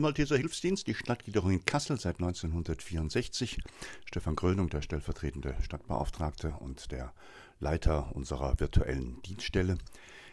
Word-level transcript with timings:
der 0.00 0.08
Malteser 0.08 0.38
Hilfsdienst, 0.38 0.86
die 0.86 0.94
Stadtgliederung 0.94 1.50
in 1.50 1.64
Kassel 1.66 2.00
seit 2.00 2.20
1964. 2.20 3.58
Stefan 4.06 4.34
Grönung, 4.34 4.70
der 4.70 4.80
stellvertretende 4.80 5.54
Stadtbeauftragte 5.60 6.54
und 6.58 6.90
der 6.90 7.12
Leiter 7.58 8.16
unserer 8.16 8.58
virtuellen 8.58 9.20
Dienststelle. 9.20 9.76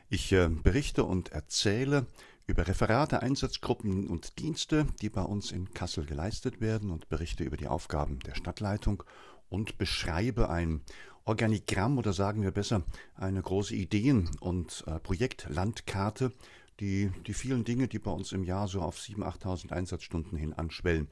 Ich 0.08 0.32
äh, 0.32 0.48
berichte 0.48 1.04
und 1.04 1.34
erzähle 1.34 2.08
über 2.46 2.66
Referate, 2.66 3.22
Einsatzgruppen 3.22 4.08
und 4.08 4.40
Dienste, 4.40 4.88
die 5.02 5.10
bei 5.10 5.24
uns 5.24 5.52
in 5.52 5.74
Kassel 5.74 6.06
geleistet 6.06 6.62
werden 6.62 6.90
und 6.90 7.10
berichte 7.10 7.44
über 7.44 7.58
die 7.58 7.68
Aufgaben 7.68 8.20
der 8.20 8.36
Stadtleitung 8.36 9.04
und 9.50 9.78
beschreibe 9.78 10.50
ein 10.50 10.80
Organigramm 11.26 11.98
oder 11.98 12.14
sagen 12.14 12.42
wir 12.42 12.52
besser 12.52 12.84
eine 13.16 13.42
große 13.42 13.76
Ideen- 13.76 14.30
und 14.40 14.86
äh, 14.88 14.98
Projektlandkarte, 15.02 16.32
die 16.80 17.12
die 17.26 17.34
vielen 17.34 17.64
Dinge, 17.64 17.88
die 17.88 18.00
bei 18.00 18.12
uns 18.12 18.32
im 18.32 18.44
Jahr 18.44 18.68
so 18.68 18.82
auf 18.82 18.98
7.000, 18.98 19.42
8.000 19.42 19.72
Einsatzstunden 19.72 20.38
hin 20.38 20.54
anschwellen, 20.54 21.08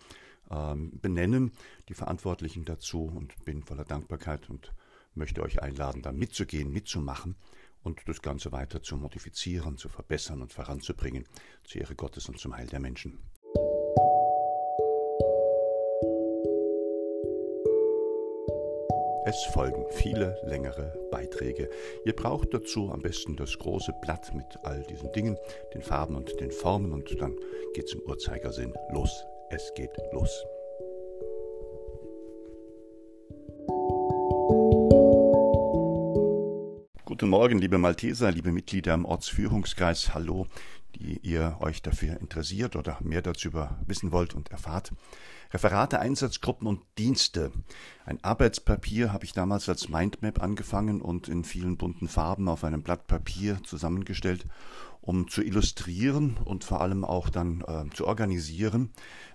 ähm, 0.51 0.91
benennen, 1.01 1.51
die 1.89 1.93
Verantwortlichen 1.93 2.65
dazu 2.65 3.03
und 3.05 3.33
bin 3.45 3.63
voller 3.63 3.85
Dankbarkeit 3.85 4.49
und 4.49 4.73
möchte 5.15 5.41
euch 5.41 5.61
einladen, 5.61 6.01
da 6.01 6.11
mitzugehen, 6.11 6.71
mitzumachen 6.71 7.35
und 7.83 8.07
das 8.07 8.21
Ganze 8.21 8.51
weiter 8.51 8.81
zu 8.81 8.97
modifizieren, 8.97 9.77
zu 9.77 9.89
verbessern 9.89 10.41
und 10.41 10.53
voranzubringen, 10.53 11.25
zur 11.63 11.81
Ehre 11.81 11.95
Gottes 11.95 12.27
und 12.27 12.39
zum 12.39 12.55
Heil 12.55 12.67
der 12.67 12.79
Menschen. 12.79 13.19
Es 19.27 19.43
folgen 19.45 19.83
viele 19.89 20.37
längere 20.43 20.93
Beiträge. 21.09 21.67
Ihr 22.05 22.15
braucht 22.15 22.53
dazu 22.53 22.91
am 22.91 23.01
besten 23.01 23.35
das 23.35 23.57
große 23.57 23.91
Blatt 24.03 24.35
mit 24.35 24.45
all 24.61 24.83
diesen 24.83 25.11
Dingen, 25.13 25.35
den 25.73 25.81
Farben 25.81 26.15
und 26.15 26.39
den 26.39 26.51
Formen 26.51 26.91
und 26.91 27.19
dann 27.19 27.35
geht's 27.73 27.93
im 27.93 28.01
Uhrzeigersinn 28.01 28.71
los. 28.93 29.25
Es 29.49 29.73
geht 29.73 29.89
los. 30.13 30.29
Guten 37.05 37.29
Morgen, 37.29 37.57
liebe 37.57 37.79
Malteser, 37.79 38.29
liebe 38.29 38.51
Mitglieder 38.51 38.93
im 38.93 39.05
Ortsführungskreis. 39.05 40.13
Hallo, 40.13 40.45
die 40.95 41.19
ihr 41.23 41.57
euch 41.59 41.81
dafür 41.81 42.19
interessiert 42.19 42.75
oder 42.75 42.97
mehr 43.01 43.21
dazu 43.21 43.51
wissen 43.85 44.11
wollt 44.11 44.33
und 44.33 44.49
erfahrt. 44.51 44.91
Referate, 45.53 45.99
Einsatzgruppen 45.99 46.67
und 46.67 46.81
Dienste. 46.97 47.51
Ein 48.05 48.23
Arbeitspapier 48.23 49.13
habe 49.13 49.25
ich 49.25 49.33
damals 49.33 49.69
als 49.69 49.89
Mindmap 49.89 50.41
angefangen 50.41 51.01
und 51.01 51.27
in 51.27 51.43
vielen 51.43 51.77
bunten 51.77 52.07
Farben 52.07 52.47
auf 52.47 52.63
einem 52.63 52.81
Blatt 52.81 53.07
Papier 53.07 53.59
zusammengestellt, 53.63 54.45
um 55.05 55.27
zu 55.27 55.43
illustrieren 55.43 56.37
und 56.43 56.63
vor 56.63 56.81
allem 56.81 57.05
auch 57.05 57.29
dann 57.29 57.61
äh, 57.61 57.93
zu 57.93 58.07
organisieren, 58.07 58.89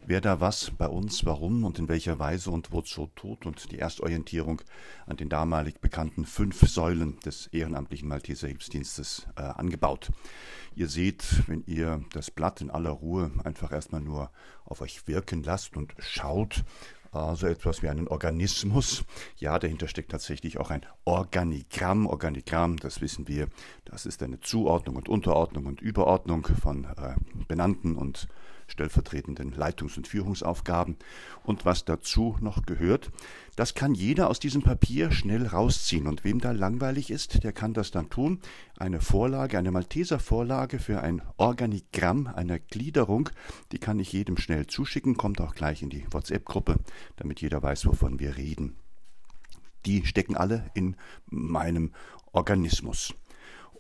wer 0.05 0.21
da 0.21 0.41
was 0.41 0.73
bei 0.73 0.89
uns, 0.89 1.25
warum 1.25 1.65
und 1.65 1.79
in 1.79 1.89
welcher 1.89 2.19
Weise 2.19 2.51
und 2.51 2.73
wozu 2.73 3.09
tut 3.15 3.47
und 3.47 3.71
die 3.71 3.79
Erstorientierung 3.79 4.63
an 5.07 5.17
den 5.17 5.29
damalig 5.29 5.81
bekannten 5.81 6.25
fünf 6.25 6.69
Säulen 6.69 7.21
des 7.21 7.47
ehrenamtlichen 7.49 8.09
Malteser 8.09 8.49
Hilfsdienstes 8.49 9.29
äh, 9.37 9.43
angebaut. 9.43 10.11
Ihr 10.75 10.89
seht, 10.89 11.49
wenn 11.49 11.63
ihr 11.67 12.05
das 12.13 12.31
Blatt 12.31 12.61
in 12.61 12.71
aller 12.71 12.91
Ruhe 12.91 13.31
einfach 13.45 13.73
erstmal 13.73 14.01
nur 14.01 14.31
auf 14.65 14.81
euch 14.81 15.07
wirken 15.07 15.43
lasst 15.43 15.77
und 15.77 15.95
schaut, 15.99 16.65
äh, 17.13 17.35
so 17.35 17.47
etwas 17.47 17.83
wie 17.83 17.89
einen 17.89 18.09
Organismus. 18.09 19.05
Ja, 19.37 19.59
dahinter 19.59 19.89
steckt 19.89 20.11
tatsächlich 20.11 20.59
auch 20.59 20.71
ein 20.71 20.87
Organigramm. 21.05 22.07
Organigramm, 22.07 22.77
das 22.77 23.01
wissen 23.01 23.29
wir, 23.29 23.49
das 23.85 24.07
ist 24.07 24.23
eine 24.23 24.41
Zuordnung 24.41 24.97
und 24.97 25.09
Unterordnung 25.09 25.67
und 25.67 25.81
Überordnung 25.81 26.47
von 26.47 26.85
äh, 26.85 27.15
benannten 27.49 27.97
und 27.97 28.29
stellvertretenden 28.71 29.53
Leitungs- 29.53 29.97
und 29.97 30.09
Führungsaufgaben. 30.09 30.97
Und 31.45 31.65
was 31.65 31.85
dazu 31.85 32.37
noch 32.41 32.65
gehört, 32.65 33.11
das 33.57 33.75
kann 33.75 33.95
jeder 33.95 34.31
aus 34.31 34.41
diesem 34.41 34.63
Papier 34.63 35.11
schnell 35.11 35.47
rausziehen. 35.47 36.07
Und 36.07 36.25
wem 36.25 36.41
da 36.41 36.53
langweilig 36.53 37.11
ist, 37.11 37.45
der 37.45 37.53
kann 37.53 37.75
das 37.75 37.91
dann 37.91 38.09
tun. 38.09 38.41
Eine 38.79 39.01
Vorlage, 39.01 39.59
eine 39.59 39.71
Malteser 39.71 40.19
Vorlage 40.19 40.79
für 40.79 41.01
ein 41.01 41.23
Organigramm 41.37 42.27
einer 42.27 42.59
Gliederung, 42.59 43.29
die 43.73 43.79
kann 43.79 43.99
ich 43.99 44.13
jedem 44.13 44.39
schnell 44.39 44.67
zuschicken, 44.67 45.17
kommt 45.17 45.41
auch 45.41 45.55
gleich 45.55 45.83
in 45.83 45.91
die 45.91 46.07
WhatsApp-Gruppe, 46.11 46.77
damit 47.17 47.41
jeder 47.41 47.63
weiß, 47.63 47.87
wovon 47.87 48.19
wir 48.19 48.37
reden. 48.37 48.77
Die 49.87 50.07
stecken 50.07 50.37
alle 50.37 50.71
in 50.75 50.97
meinem 51.27 51.93
Organismus. 52.33 53.15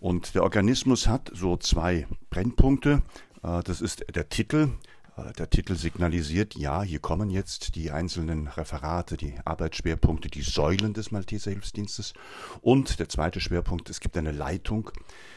Und 0.00 0.34
der 0.34 0.42
Organismus 0.42 1.06
hat 1.06 1.30
so 1.34 1.58
zwei 1.58 2.06
Brennpunkte. 2.30 3.02
Äh, 3.42 3.62
das 3.62 3.80
ist 3.80 4.04
der 4.14 4.28
Titel. 4.28 4.70
Äh, 5.16 5.32
der 5.32 5.50
Titel 5.50 5.74
signalisiert, 5.74 6.54
ja, 6.56 6.82
hier 6.82 7.00
kommen 7.00 7.30
jetzt 7.30 7.74
die 7.74 7.90
einzelnen 7.90 8.48
Referate, 8.48 9.16
die 9.16 9.34
Arbeitsschwerpunkte, 9.44 10.28
die 10.28 10.42
Säulen 10.42 10.94
des 10.94 11.10
Malteser 11.10 11.50
Hilfsdienstes. 11.50 12.14
Und 12.60 12.98
der 12.98 13.08
zweite 13.08 13.40
Schwerpunkt, 13.40 13.90
es 13.90 14.00
gibt 14.00 14.16
eine 14.16 14.32
Leitung, 14.32 14.90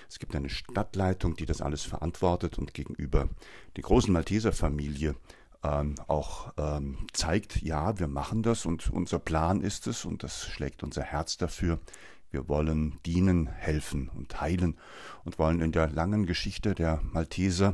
es 0.09 0.19
gibt 0.19 0.35
eine 0.35 0.49
Stadtleitung, 0.49 1.35
die 1.35 1.45
das 1.45 1.61
alles 1.61 1.83
verantwortet 1.83 2.57
und 2.57 2.73
gegenüber 2.73 3.29
der 3.75 3.83
großen 3.83 4.13
Malteser 4.13 4.51
Familie 4.51 5.15
ähm, 5.63 5.95
auch 6.07 6.53
ähm, 6.57 6.97
zeigt, 7.13 7.61
ja, 7.61 7.97
wir 7.97 8.07
machen 8.07 8.43
das 8.43 8.65
und 8.65 8.89
unser 8.91 9.19
Plan 9.19 9.61
ist 9.61 9.87
es 9.87 10.05
und 10.05 10.23
das 10.23 10.45
schlägt 10.45 10.83
unser 10.83 11.03
Herz 11.03 11.37
dafür. 11.37 11.79
Wir 12.33 12.49
wollen 12.49 12.99
dienen, 13.05 13.45
helfen 13.45 14.09
und 14.09 14.41
heilen 14.41 14.79
und 15.23 15.37
wollen 15.37 15.61
in 15.61 15.71
der 15.71 15.87
langen 15.87 16.25
Geschichte 16.25 16.73
der 16.73 16.99
Malteser 17.03 17.73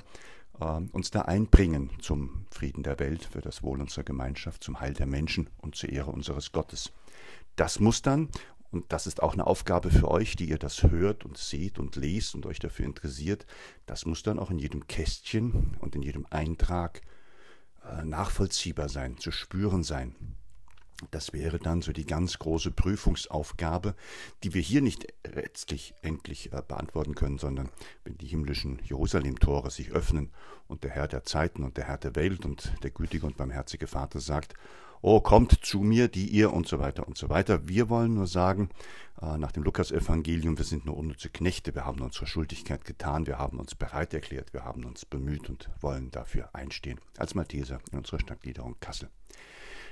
äh, 0.60 0.82
uns 0.92 1.12
da 1.12 1.22
einbringen 1.22 1.92
zum 2.02 2.46
Frieden 2.52 2.84
der 2.84 3.00
Welt, 3.00 3.24
für 3.24 3.40
das 3.40 3.64
Wohl 3.64 3.80
unserer 3.80 4.04
Gemeinschaft, 4.04 4.62
zum 4.62 4.82
Heil 4.82 4.94
der 4.94 5.06
Menschen 5.06 5.50
und 5.62 5.76
zur 5.76 5.90
Ehre 5.90 6.12
unseres 6.12 6.52
Gottes. 6.52 6.92
Das 7.56 7.80
muss 7.80 8.02
dann, 8.02 8.28
und 8.70 8.92
das 8.92 9.08
ist 9.08 9.24
auch 9.24 9.32
eine 9.32 9.48
Aufgabe 9.48 9.92
für 9.92 10.12
euch, 10.12 10.36
die 10.36 10.50
ihr 10.50 10.60
das 10.60 10.84
hört 10.84 11.24
und 11.24 11.38
seht 11.38 11.80
und 11.80 11.96
lest 11.96 12.36
und 12.36 12.46
euch 12.46 12.60
dafür 12.60 12.86
interessiert, 12.86 13.46
das 13.86 14.06
muss 14.06 14.24
dann 14.24 14.40
auch 14.40 14.52
in 14.52 14.60
jedem 14.60 14.88
Kästchen 14.88 15.78
und 15.80 15.96
in 15.96 16.02
jedem 16.02 16.26
Eintrag 16.32 17.02
äh, 17.86 18.04
nachvollziehbar 18.04 18.90
sein, 18.90 19.18
zu 19.20 19.32
spüren 19.32 19.84
sein. 19.84 20.16
Das 21.12 21.32
wäre 21.32 21.60
dann 21.60 21.82
so 21.82 21.94
die 21.94 22.06
ganz 22.06 22.40
große 22.40 22.72
Prüfungsaufgabe, 22.72 23.96
die 24.44 24.54
wir 24.54 24.62
hier 24.62 24.82
nicht 24.82 25.08
letztlich 25.26 25.94
endlich 26.02 26.52
äh, 26.52 26.62
beantworten 26.68 27.16
können, 27.16 27.38
sondern 27.38 27.70
wenn 28.04 28.18
die 28.18 28.28
himmlischen 28.28 28.80
Jerusalem-Tore 28.84 29.72
sich 29.72 29.92
öffnen 29.92 30.32
und 30.68 30.84
der 30.84 30.92
Herr 30.92 31.08
der 31.08 31.24
Zeiten 31.24 31.64
und 31.64 31.78
der 31.78 31.86
Herr 31.86 31.98
der 31.98 32.16
Welt 32.16 32.46
und 32.46 32.74
der 32.84 32.92
gütige 32.92 33.26
und 33.26 33.38
barmherzige 33.38 33.88
Vater 33.88 34.20
sagt, 34.20 34.54
Oh, 35.02 35.22
kommt 35.22 35.64
zu 35.64 35.80
mir, 35.80 36.10
die 36.10 36.28
ihr 36.28 36.52
und 36.52 36.68
so 36.68 36.80
weiter 36.80 37.08
und 37.08 37.18
so 37.18 37.30
weiter. 37.30 37.70
Wir 37.70 37.88
wollen 37.88 38.16
nur 38.16 38.28
sagen, 38.28 38.70
äh, 39.22 39.38
nach 39.38 39.54
dem 39.54 39.64
Lukas-Evangelium, 39.64 40.58
wir 40.58 40.66
sind 40.66 40.86
nur 40.86 40.98
unnütze 40.98 41.30
Knechte, 41.30 41.74
wir 41.74 41.86
haben 41.86 42.02
unsere 42.02 42.28
Schuldigkeit 42.28 42.84
getan, 42.84 43.26
wir 43.26 43.38
haben 43.38 43.60
uns 43.62 43.76
bereit 43.76 44.14
erklärt, 44.14 44.54
wir 44.54 44.66
haben 44.66 44.84
uns 44.84 45.06
bemüht 45.06 45.50
und 45.50 45.70
wollen 45.80 46.12
dafür 46.12 46.50
einstehen. 46.52 47.00
Als 47.18 47.34
Malteser 47.34 47.80
in 47.94 48.00
unserer 48.00 48.20
Stadtgliederung 48.20 48.76
Kassel. 48.82 49.10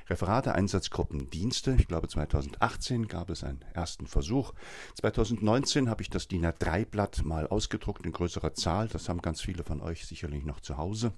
Referate, 0.10 0.56
Einsatzgruppen, 0.56 1.30
Dienste. 1.30 1.76
Ich 1.78 1.88
glaube, 1.88 2.08
2018 2.08 3.08
gab 3.08 3.30
es 3.30 3.44
einen 3.44 3.62
ersten 3.74 4.08
Versuch. 4.08 4.54
2019 4.96 5.90
habe 5.90 6.02
ich 6.02 6.10
das 6.10 6.28
DIN 6.28 6.46
A3-Blatt 6.46 7.26
mal 7.26 7.48
ausgedruckt 7.48 8.06
in 8.06 8.14
größerer 8.14 8.54
Zahl. 8.54 8.88
Das 8.88 9.10
haben 9.10 9.22
ganz 9.22 9.42
viele 9.42 9.64
von 9.64 9.82
euch 9.82 10.06
sicherlich 10.06 10.46
noch 10.46 10.62
zu 10.62 10.78
Hause. 10.78 11.14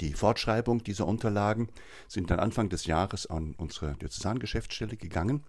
Die 0.00 0.12
Fortschreibung 0.12 0.84
dieser 0.84 1.06
Unterlagen 1.06 1.68
sind 2.08 2.30
dann 2.30 2.38
Anfang 2.38 2.68
des 2.68 2.86
Jahres 2.86 3.26
an 3.26 3.54
unsere 3.56 3.94
Diözesangeschäftsstelle 3.94 4.96
gegangen, 4.96 5.42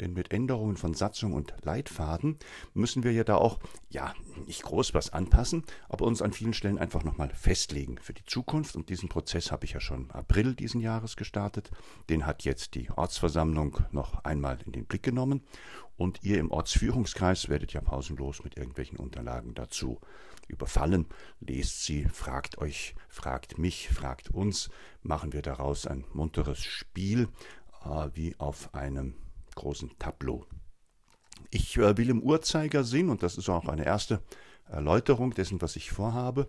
denn 0.00 0.12
mit 0.12 0.32
Änderungen 0.32 0.76
von 0.76 0.94
Satzung 0.94 1.32
und 1.32 1.54
Leitfaden 1.62 2.38
müssen 2.74 3.04
wir 3.04 3.12
ja 3.12 3.24
da 3.24 3.36
auch, 3.36 3.58
ja, 3.88 4.14
nicht 4.46 4.62
groß 4.62 4.94
was 4.94 5.12
anpassen, 5.12 5.64
aber 5.88 6.04
uns 6.04 6.22
an 6.22 6.32
vielen 6.32 6.52
Stellen 6.52 6.78
einfach 6.78 7.04
nochmal 7.04 7.30
festlegen 7.30 7.98
für 7.98 8.12
die 8.12 8.24
Zukunft. 8.24 8.76
Und 8.76 8.90
diesen 8.90 9.08
Prozess 9.08 9.50
habe 9.50 9.64
ich 9.64 9.72
ja 9.72 9.80
schon 9.80 10.10
April 10.10 10.54
diesen 10.54 10.80
Jahres 10.80 11.16
gestartet. 11.16 11.70
Den 12.10 12.26
hat 12.26 12.44
jetzt 12.44 12.74
die 12.74 12.90
Ortsversammlung 12.90 13.78
noch 13.92 14.24
einmal 14.24 14.58
in 14.66 14.72
den 14.72 14.84
Blick 14.84 15.02
genommen 15.02 15.42
und 15.96 16.22
ihr 16.22 16.38
im 16.38 16.50
Ortsführungskreis 16.50 17.48
werdet 17.48 17.72
ja 17.72 17.80
pausenlos 17.80 18.44
mit 18.44 18.56
irgendwelchen 18.56 18.98
Unterlagen 18.98 19.54
dazu 19.54 19.98
überfallen. 20.48 21.06
Lest 21.40 21.84
sie, 21.84 22.04
fragt 22.04 22.58
euch, 22.58 22.94
fragt 23.08 23.58
mich, 23.58 23.75
fragt 23.88 24.30
uns, 24.30 24.70
machen 25.02 25.32
wir 25.32 25.42
daraus 25.42 25.86
ein 25.86 26.04
munteres 26.12 26.62
Spiel 26.62 27.28
äh, 27.84 28.08
wie 28.14 28.34
auf 28.38 28.74
einem 28.74 29.14
großen 29.54 29.98
Tableau. 29.98 30.46
Ich 31.50 31.76
äh, 31.76 31.96
will 31.96 32.10
im 32.10 32.22
Uhrzeigersinn, 32.22 33.10
und 33.10 33.22
das 33.22 33.38
ist 33.38 33.48
auch 33.48 33.68
eine 33.68 33.84
erste 33.84 34.22
Erläuterung 34.68 35.32
dessen, 35.34 35.60
was 35.62 35.76
ich 35.76 35.90
vorhabe, 35.90 36.48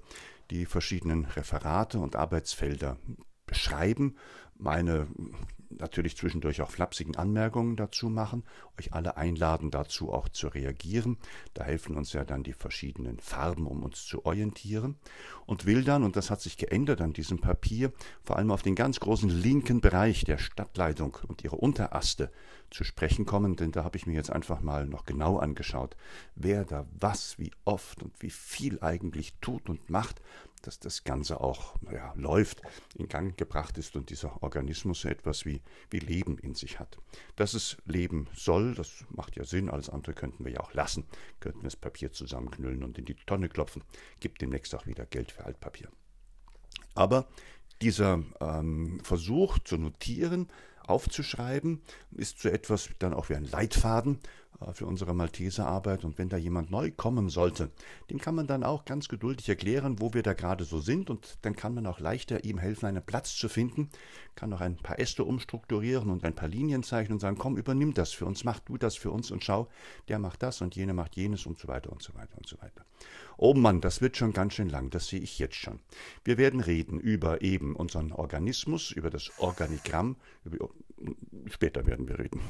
die 0.50 0.66
verschiedenen 0.66 1.26
Referate 1.26 2.00
und 2.00 2.16
Arbeitsfelder 2.16 2.98
beschreiben, 3.46 4.16
meine 4.56 5.08
natürlich 5.70 6.18
zwischendurch 6.18 6.62
auch 6.62 6.70
flapsigen 6.70 7.16
Anmerkungen 7.16 7.76
dazu 7.76 8.10
machen, 8.10 8.44
euch 8.80 8.94
alle 8.94 9.18
einladen 9.18 9.72
dazu 9.72 10.12
auch 10.12 10.30
zu 10.30 10.48
reagieren. 10.48 11.18
Da 11.54 11.64
helfen 11.64 11.96
uns 11.96 12.14
ja 12.14 12.24
dann 12.24 12.44
die 12.44 12.54
verschiedenen 12.54 13.20
Farben, 13.20 13.68
um 13.68 13.84
uns 13.84 14.06
zu 14.06 14.26
orientieren. 14.26 14.96
Und 15.46 15.66
will 15.66 15.84
dann, 15.84 16.04
und 16.04 16.16
das 16.16 16.30
hat 16.30 16.42
sich 16.42 16.58
geändert 16.58 17.02
an 17.02 17.14
diesem 17.14 17.40
Papier, 17.40 17.92
vor 18.24 18.38
allem 18.38 18.52
auf 18.52 18.64
den 18.64 18.76
ganz 18.76 19.00
großen 19.00 19.30
linken 19.30 19.82
Bereich 19.82 20.24
der 20.24 20.38
Stadtleitung 20.38 21.18
und 21.28 21.44
ihre 21.44 21.56
Unteraste 21.56 22.32
zu 22.70 22.84
sprechen 22.84 23.26
kommen, 23.26 23.56
denn 23.56 23.72
da 23.72 23.84
habe 23.84 23.98
ich 23.98 24.08
mir 24.08 24.14
jetzt 24.14 24.32
einfach 24.32 24.62
mal 24.62 24.88
noch 24.88 25.06
genau 25.06 25.38
angeschaut, 25.38 25.96
wer 26.36 26.66
da 26.66 26.86
was, 27.00 27.40
wie 27.40 27.52
oft 27.66 28.04
und 28.04 28.14
wie 28.22 28.30
viel 28.30 28.80
eigentlich 28.82 29.36
tut 29.40 29.70
und 29.70 29.90
macht, 29.90 30.22
dass 30.62 30.80
das 30.80 31.04
Ganze 31.04 31.40
auch 31.42 31.76
ja, 31.92 32.14
läuft, 32.16 32.62
in 32.96 33.08
Gang 33.08 33.38
gebracht 33.38 33.78
ist 33.78 33.96
und 33.96 34.10
dieser 34.10 34.42
Organismus 34.44 35.02
so 35.02 35.10
etwas 35.10 35.46
wie, 35.46 35.62
wie 35.90 36.00
Leben 36.00 36.38
in 36.38 36.56
sich 36.56 36.80
hat. 36.80 36.98
Dass 37.36 37.54
es 37.54 37.78
leben 37.86 38.28
soll, 38.36 38.74
das 38.76 39.06
macht 39.10 39.36
ja 39.36 39.44
Sinn, 39.44 39.70
alles 39.70 39.90
andere 39.90 40.14
könnten 40.14 40.46
wir 40.46 40.52
ja 40.52 40.60
auch 40.60 40.74
lassen, 40.74 41.06
könnten 41.40 41.64
das 41.64 41.76
Papier 41.76 42.12
zusammenknüllen 42.12 42.84
und 42.84 42.98
in 42.98 43.06
die 43.06 43.16
Tonne 43.16 43.50
klopfen, 43.50 43.84
gibt 44.20 44.42
demnächst 44.42 44.74
auch 44.76 44.86
wieder 44.86 45.06
Geld 45.06 45.32
für 45.32 45.46
Altpapier. 45.46 45.90
Aber 46.96 47.28
dieser 47.82 48.24
ähm, 48.42 49.00
Versuch 49.04 49.60
zu 49.60 49.78
notieren, 49.78 50.48
aufzuschreiben, 50.88 51.82
ist 52.12 52.40
so 52.40 52.50
etwas 52.50 52.90
dann 53.00 53.14
auch 53.14 53.30
wie 53.30 53.36
ein 53.36 53.46
Leitfaden 53.46 54.20
für 54.74 54.86
unsere 54.86 55.14
Malteserarbeit. 55.14 56.04
Und 56.04 56.18
wenn 56.18 56.30
da 56.30 56.38
jemand 56.38 56.72
neu 56.72 56.92
kommen 56.92 57.30
sollte, 57.30 57.72
dem 58.10 58.20
kann 58.20 58.36
man 58.36 58.48
dann 58.48 58.64
auch 58.64 58.86
ganz 58.86 59.08
geduldig 59.08 59.48
erklären, 59.50 60.00
wo 60.00 60.14
wir 60.14 60.24
da 60.24 60.34
gerade 60.34 60.64
so 60.64 60.80
sind. 60.80 61.10
Und 61.10 61.38
dann 61.42 61.56
kann 61.56 61.74
man 61.74 61.86
auch 61.86 62.00
leichter 62.00 62.44
ihm 62.44 62.58
helfen, 62.58 62.86
einen 62.86 63.04
Platz 63.04 63.36
zu 63.36 63.50
finden, 63.50 63.90
kann 64.36 64.50
noch 64.50 64.62
ein 64.62 64.78
paar 64.78 65.00
Äste 65.00 65.24
umstrukturieren 65.24 66.10
und 66.10 66.24
ein 66.24 66.36
paar 66.36 66.50
Linien 66.50 66.84
zeichnen 66.84 67.14
und 67.14 67.20
sagen, 67.20 67.38
komm, 67.38 67.58
übernimm 67.58 67.94
das 67.94 68.12
für 68.14 68.26
uns, 68.26 68.44
mach 68.44 68.60
du 68.60 68.78
das 68.78 68.96
für 68.96 69.12
uns 69.12 69.32
und 69.32 69.44
schau, 69.44 69.68
der 70.08 70.20
macht 70.20 70.44
das 70.44 70.62
und 70.62 70.76
jene 70.76 70.94
macht 70.94 71.16
jenes 71.16 71.46
und 71.46 71.58
so 71.58 71.68
weiter 71.68 71.92
und 71.92 72.02
so 72.02 72.14
weiter 72.16 72.38
und 72.38 72.48
so 72.48 72.60
weiter. 72.62 72.86
Oh 73.38 73.54
Mann, 73.54 73.82
das 73.82 74.02
wird 74.02 74.18
schon 74.18 74.34
ganz 74.34 74.54
schön 74.54 74.70
lang, 74.70 74.90
das 74.90 75.08
sehe 75.08 75.20
ich 75.20 75.38
jetzt 75.38 75.56
schon. 75.56 75.80
Wir 76.24 76.38
werden 76.38 76.60
reden 76.60 77.00
über 77.00 77.42
eben 77.42 77.76
unseren 77.76 78.12
Organismus, 78.12 78.92
über 78.92 79.10
das 79.10 79.32
Organigramm, 79.38 80.16
über, 80.44 80.70
später 81.48 81.86
werden 81.86 82.08
wir 82.08 82.18
reden. 82.18 82.42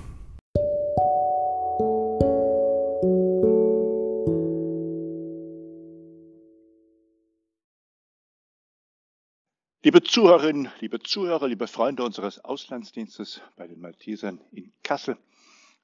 Liebe 9.88 10.04
Zuhörerinnen, 10.04 10.70
liebe 10.82 11.00
Zuhörer, 11.00 11.48
liebe 11.48 11.66
Freunde 11.66 12.04
unseres 12.04 12.44
Auslandsdienstes 12.44 13.40
bei 13.56 13.68
den 13.68 13.80
Maltesern 13.80 14.42
in 14.52 14.74
Kassel, 14.84 15.18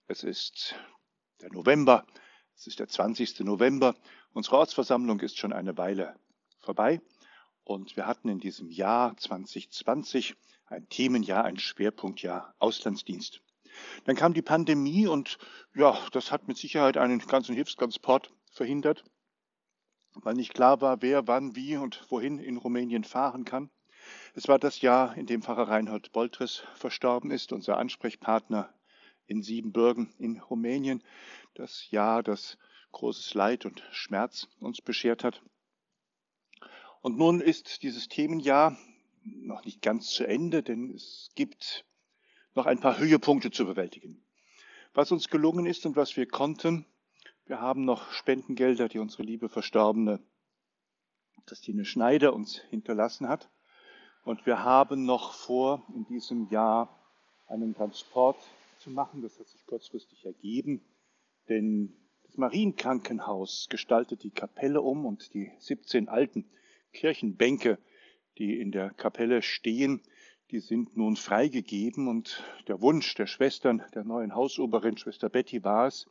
es 0.07 0.25
ist 0.25 0.75
der 1.39 1.53
November, 1.53 2.05
es 2.53 2.67
ist 2.67 2.79
der 2.79 2.89
20. 2.89 3.39
November. 3.45 3.95
Unsere 4.33 4.57
Ortsversammlung 4.57 5.21
ist 5.21 5.37
schon 5.37 5.53
eine 5.53 5.77
Weile 5.77 6.19
vorbei 6.59 6.99
und 7.63 7.95
wir 7.95 8.05
hatten 8.05 8.27
in 8.27 8.41
diesem 8.41 8.69
Jahr 8.69 9.15
2020 9.15 10.35
ein 10.65 10.89
Themenjahr, 10.89 11.45
ein 11.45 11.57
Schwerpunktjahr 11.57 12.55
Auslandsdienst. 12.59 13.39
Dann 14.03 14.17
kam 14.17 14.33
die 14.33 14.41
Pandemie 14.41 15.07
und 15.07 15.37
ja, 15.75 15.97
das 16.11 16.29
hat 16.29 16.49
mit 16.49 16.57
Sicherheit 16.57 16.97
einen 16.97 17.19
ganzen 17.19 17.55
Hilfstransport 17.55 18.33
verhindert, 18.51 19.05
weil 20.11 20.33
nicht 20.33 20.53
klar 20.53 20.81
war, 20.81 21.01
wer 21.01 21.25
wann, 21.25 21.55
wie 21.55 21.77
und 21.77 22.05
wohin 22.09 22.37
in 22.37 22.57
Rumänien 22.57 23.05
fahren 23.05 23.45
kann. 23.45 23.69
Es 24.35 24.47
war 24.47 24.59
das 24.59 24.81
Jahr, 24.81 25.15
in 25.17 25.25
dem 25.25 25.41
Pfarrer 25.41 25.69
Reinhold 25.69 26.11
Boltres 26.11 26.63
verstorben 26.75 27.31
ist, 27.31 27.53
unser 27.53 27.77
Ansprechpartner 27.77 28.73
in 29.27 29.43
Siebenbürgen 29.43 30.13
in 30.17 30.39
Rumänien. 30.39 31.03
Das 31.53 31.89
Jahr, 31.91 32.23
das 32.23 32.57
großes 32.91 33.33
Leid 33.33 33.65
und 33.65 33.83
Schmerz 33.91 34.47
uns 34.59 34.81
beschert 34.81 35.23
hat. 35.23 35.41
Und 37.01 37.17
nun 37.17 37.41
ist 37.41 37.83
dieses 37.83 38.07
Themenjahr 38.07 38.77
noch 39.23 39.63
nicht 39.65 39.81
ganz 39.81 40.09
zu 40.09 40.25
Ende, 40.25 40.63
denn 40.63 40.93
es 40.93 41.29
gibt 41.35 41.85
noch 42.55 42.65
ein 42.65 42.79
paar 42.79 42.97
Höhepunkte 42.97 43.51
zu 43.51 43.65
bewältigen. 43.65 44.23
Was 44.93 45.11
uns 45.11 45.29
gelungen 45.29 45.65
ist 45.65 45.85
und 45.85 45.95
was 45.95 46.15
wir 46.15 46.27
konnten, 46.27 46.85
wir 47.45 47.59
haben 47.59 47.83
noch 47.83 48.11
Spendengelder, 48.11 48.87
die 48.87 48.99
unsere 48.99 49.23
liebe 49.23 49.49
Verstorbene 49.49 50.19
Christine 51.45 51.83
Schneider 51.83 52.33
uns 52.33 52.61
hinterlassen 52.69 53.27
hat. 53.27 53.49
Und 54.23 54.45
wir 54.45 54.63
haben 54.63 55.05
noch 55.05 55.33
vor, 55.33 55.83
in 55.93 56.05
diesem 56.05 56.47
Jahr 56.49 56.97
einen 57.47 57.75
Transport 57.75 58.37
zu 58.79 58.89
machen. 58.89 59.21
Das 59.21 59.37
hat 59.37 59.47
sich 59.47 59.65
kurzfristig 59.65 60.25
ergeben, 60.25 60.81
denn 61.49 61.93
das 62.23 62.37
Marienkrankenhaus 62.37 63.67
gestaltet 63.69 64.23
die 64.23 64.31
Kapelle 64.31 64.81
um 64.81 65.05
und 65.05 65.33
die 65.33 65.51
17 65.59 66.07
alten 66.07 66.45
Kirchenbänke, 66.93 67.79
die 68.37 68.59
in 68.59 68.71
der 68.71 68.91
Kapelle 68.91 69.41
stehen, 69.41 70.01
die 70.51 70.59
sind 70.59 70.95
nun 70.95 71.15
freigegeben 71.15 72.07
und 72.07 72.43
der 72.67 72.81
Wunsch 72.81 73.13
der 73.15 73.27
Schwestern, 73.27 73.83
der 73.93 74.03
neuen 74.03 74.35
Hausoberin, 74.35 74.97
Schwester 74.97 75.29
Betty, 75.29 75.63
war 75.63 75.87
es, 75.87 76.07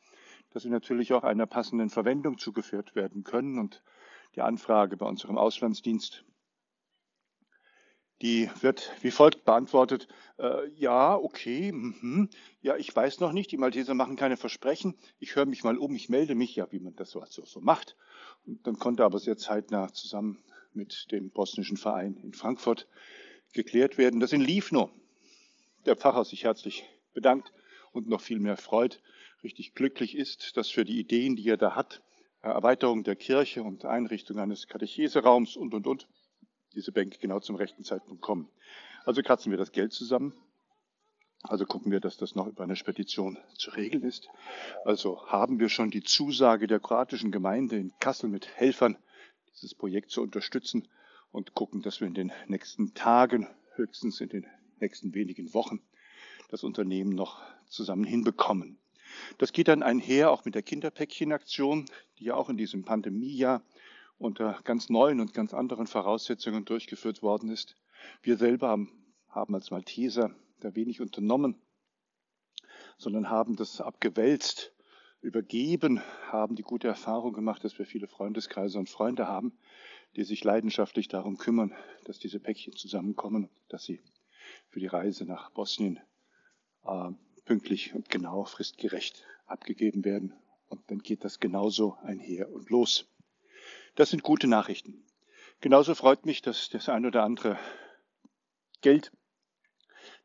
dass 0.50 0.64
sie 0.64 0.70
natürlich 0.70 1.12
auch 1.12 1.22
einer 1.22 1.46
passenden 1.46 1.88
Verwendung 1.88 2.38
zugeführt 2.38 2.94
werden 2.94 3.24
können 3.24 3.58
und 3.58 3.82
die 4.34 4.42
Anfrage 4.42 4.96
bei 4.96 5.06
unserem 5.06 5.38
Auslandsdienst 5.38 6.24
die 8.22 8.48
wird 8.60 8.92
wie 9.02 9.10
folgt 9.10 9.44
beantwortet. 9.44 10.08
Äh, 10.38 10.68
ja, 10.76 11.16
okay, 11.16 11.72
mh, 11.72 12.28
ja, 12.60 12.76
ich 12.76 12.94
weiß 12.94 13.20
noch 13.20 13.32
nicht. 13.32 13.50
Die 13.50 13.56
Malteser 13.56 13.94
machen 13.94 14.16
keine 14.16 14.36
Versprechen. 14.36 14.94
Ich 15.18 15.34
höre 15.34 15.46
mich 15.46 15.64
mal 15.64 15.76
um, 15.76 15.94
ich 15.94 16.08
melde 16.08 16.34
mich, 16.34 16.54
ja, 16.54 16.70
wie 16.70 16.78
man 16.78 16.94
das 16.96 17.10
so, 17.10 17.24
so, 17.28 17.44
so 17.44 17.60
macht. 17.60 17.96
Und 18.46 18.66
dann 18.66 18.78
konnte 18.78 19.04
aber 19.04 19.18
sehr 19.18 19.36
zeitnah 19.36 19.92
zusammen 19.92 20.42
mit 20.72 21.10
dem 21.10 21.30
bosnischen 21.30 21.76
Verein 21.76 22.16
in 22.16 22.32
Frankfurt 22.32 22.86
geklärt 23.52 23.98
werden, 23.98 24.20
dass 24.20 24.32
in 24.32 24.40
Livno 24.40 24.90
der 25.84 25.96
Pfarrer 25.96 26.24
sich 26.24 26.44
herzlich 26.44 26.88
bedankt 27.12 27.52
und 27.92 28.08
noch 28.08 28.20
viel 28.20 28.38
mehr 28.38 28.56
freut, 28.56 29.02
richtig 29.42 29.74
glücklich 29.74 30.16
ist, 30.16 30.56
dass 30.56 30.70
für 30.70 30.84
die 30.84 30.98
Ideen, 30.98 31.36
die 31.36 31.48
er 31.48 31.56
da 31.56 31.74
hat, 31.74 32.02
Erweiterung 32.40 33.04
der 33.04 33.16
Kirche 33.16 33.62
und 33.62 33.84
Einrichtung 33.84 34.38
eines 34.38 34.66
Katecheseraums 34.66 35.56
und, 35.56 35.74
und, 35.74 35.86
und, 35.86 36.08
diese 36.74 36.92
Bänke 36.92 37.18
genau 37.18 37.40
zum 37.40 37.56
rechten 37.56 37.84
Zeitpunkt 37.84 38.22
kommen. 38.22 38.48
Also 39.04 39.22
kratzen 39.22 39.50
wir 39.50 39.58
das 39.58 39.72
Geld 39.72 39.92
zusammen. 39.92 40.34
Also 41.42 41.66
gucken 41.66 41.90
wir, 41.90 41.98
dass 41.98 42.16
das 42.16 42.36
noch 42.36 42.46
über 42.46 42.62
eine 42.62 42.76
Spedition 42.76 43.36
zu 43.58 43.70
regeln 43.70 44.04
ist. 44.04 44.28
Also 44.84 45.26
haben 45.26 45.58
wir 45.58 45.68
schon 45.68 45.90
die 45.90 46.04
Zusage 46.04 46.68
der 46.68 46.78
kroatischen 46.78 47.32
Gemeinde 47.32 47.76
in 47.76 47.92
Kassel 47.98 48.30
mit 48.30 48.46
Helfern, 48.54 48.96
dieses 49.52 49.74
Projekt 49.74 50.10
zu 50.10 50.22
unterstützen 50.22 50.86
und 51.32 51.54
gucken, 51.54 51.82
dass 51.82 52.00
wir 52.00 52.06
in 52.06 52.14
den 52.14 52.32
nächsten 52.46 52.94
Tagen, 52.94 53.48
höchstens 53.74 54.20
in 54.20 54.28
den 54.28 54.46
nächsten 54.78 55.14
wenigen 55.14 55.52
Wochen, 55.52 55.80
das 56.50 56.62
Unternehmen 56.62 57.10
noch 57.10 57.42
zusammen 57.66 58.04
hinbekommen. 58.04 58.78
Das 59.38 59.52
geht 59.52 59.68
dann 59.68 59.82
einher 59.82 60.30
auch 60.30 60.44
mit 60.44 60.54
der 60.54 60.62
Kinderpäckchenaktion, 60.62 61.86
die 62.18 62.24
ja 62.24 62.34
auch 62.34 62.50
in 62.50 62.56
diesem 62.56 62.84
Pandemiejahr 62.84 63.62
unter 64.22 64.60
ganz 64.64 64.88
neuen 64.88 65.20
und 65.20 65.34
ganz 65.34 65.52
anderen 65.52 65.86
Voraussetzungen 65.86 66.64
durchgeführt 66.64 67.22
worden 67.22 67.50
ist. 67.50 67.76
Wir 68.22 68.36
selber 68.36 68.68
haben, 68.68 68.90
haben 69.28 69.54
als 69.54 69.70
Malteser 69.70 70.34
da 70.60 70.74
wenig 70.74 71.00
unternommen, 71.00 71.60
sondern 72.98 73.30
haben 73.30 73.56
das 73.56 73.80
abgewälzt, 73.80 74.72
übergeben, 75.20 76.00
haben 76.30 76.56
die 76.56 76.62
gute 76.62 76.88
Erfahrung 76.88 77.32
gemacht, 77.32 77.64
dass 77.64 77.78
wir 77.78 77.86
viele 77.86 78.08
Freundeskreise 78.08 78.78
und 78.78 78.88
Freunde 78.88 79.28
haben, 79.28 79.56
die 80.16 80.24
sich 80.24 80.44
leidenschaftlich 80.44 81.08
darum 81.08 81.38
kümmern, 81.38 81.72
dass 82.04 82.18
diese 82.18 82.40
Päckchen 82.40 82.74
zusammenkommen, 82.74 83.48
dass 83.68 83.84
sie 83.84 84.00
für 84.68 84.80
die 84.80 84.88
Reise 84.88 85.24
nach 85.24 85.50
Bosnien 85.50 86.00
äh, 86.84 87.10
pünktlich 87.44 87.94
und 87.94 88.08
genau 88.08 88.44
fristgerecht 88.44 89.24
abgegeben 89.46 90.04
werden. 90.04 90.34
Und 90.68 90.90
dann 90.90 90.98
geht 90.98 91.24
das 91.24 91.38
genauso 91.38 91.96
einher 92.02 92.50
und 92.50 92.70
los. 92.70 93.11
Das 93.94 94.08
sind 94.08 94.22
gute 94.22 94.46
Nachrichten. 94.46 95.04
Genauso 95.60 95.94
freut 95.94 96.24
mich, 96.24 96.40
dass 96.40 96.70
das 96.70 96.88
ein 96.88 97.04
oder 97.04 97.24
andere 97.24 97.58
Geld 98.80 99.12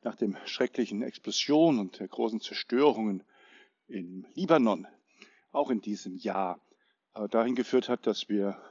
nach 0.01 0.15
dem 0.15 0.37
schrecklichen 0.45 1.01
Explosion 1.01 1.77
und 1.79 1.99
der 1.99 2.07
großen 2.07 2.39
Zerstörungen 2.39 3.23
im 3.87 4.25
Libanon 4.35 4.87
auch 5.51 5.69
in 5.69 5.81
diesem 5.81 6.15
Jahr 6.15 6.61
äh, 7.13 7.27
dahin 7.27 7.55
geführt 7.55 7.89
hat, 7.89 8.07
dass 8.07 8.29
wir 8.29 8.61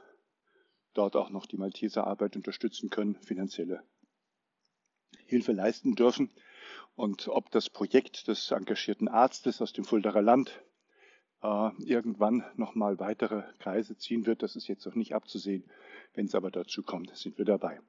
dort 0.93 1.15
auch 1.15 1.29
noch 1.29 1.45
die 1.45 1.57
Malteser 1.57 2.07
Arbeit 2.07 2.35
unterstützen 2.35 2.89
können, 2.89 3.21
finanzielle 3.21 3.83
Hilfe 5.25 5.51
leisten 5.51 5.93
dürfen. 5.93 6.31
Und 6.95 7.27
ob 7.27 7.51
das 7.51 7.69
Projekt 7.69 8.27
des 8.27 8.49
engagierten 8.49 9.07
Arztes 9.07 9.61
aus 9.61 9.73
dem 9.73 9.85
Fuldaer 9.85 10.23
Land 10.23 10.59
äh, 11.47 11.71
irgendwann 11.83 12.43
nochmal 12.55 12.99
weitere 12.99 13.43
Kreise 13.59 13.97
ziehen 13.97 14.25
wird. 14.25 14.43
Das 14.43 14.55
ist 14.55 14.67
jetzt 14.67 14.85
noch 14.85 14.95
nicht 14.95 15.15
abzusehen. 15.15 15.63
Wenn 16.13 16.25
es 16.25 16.35
aber 16.35 16.51
dazu 16.51 16.83
kommt, 16.83 17.15
sind 17.15 17.37
wir 17.37 17.45
dabei. 17.45 17.79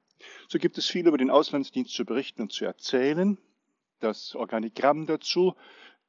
So 0.47 0.59
gibt 0.59 0.77
es 0.77 0.85
viel 0.85 1.07
über 1.07 1.17
den 1.17 1.29
Auslandsdienst 1.29 1.93
zu 1.93 2.05
berichten 2.05 2.43
und 2.43 2.51
zu 2.51 2.65
erzählen. 2.65 3.37
Das 3.99 4.35
Organigramm 4.35 5.07
dazu 5.07 5.55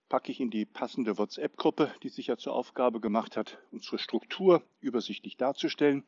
packe 0.09 0.33
ich 0.33 0.41
in 0.41 0.51
die 0.51 0.65
passende 0.65 1.19
WhatsApp-Gruppe, 1.19 1.93
die 2.03 2.09
sich 2.09 2.29
ja 2.29 2.37
zur 2.37 2.53
Aufgabe 2.53 3.01
gemacht 3.01 3.37
hat, 3.37 3.59
unsere 3.71 3.99
Struktur 3.99 4.63
übersichtlich 4.81 5.37
darzustellen. 5.37 6.05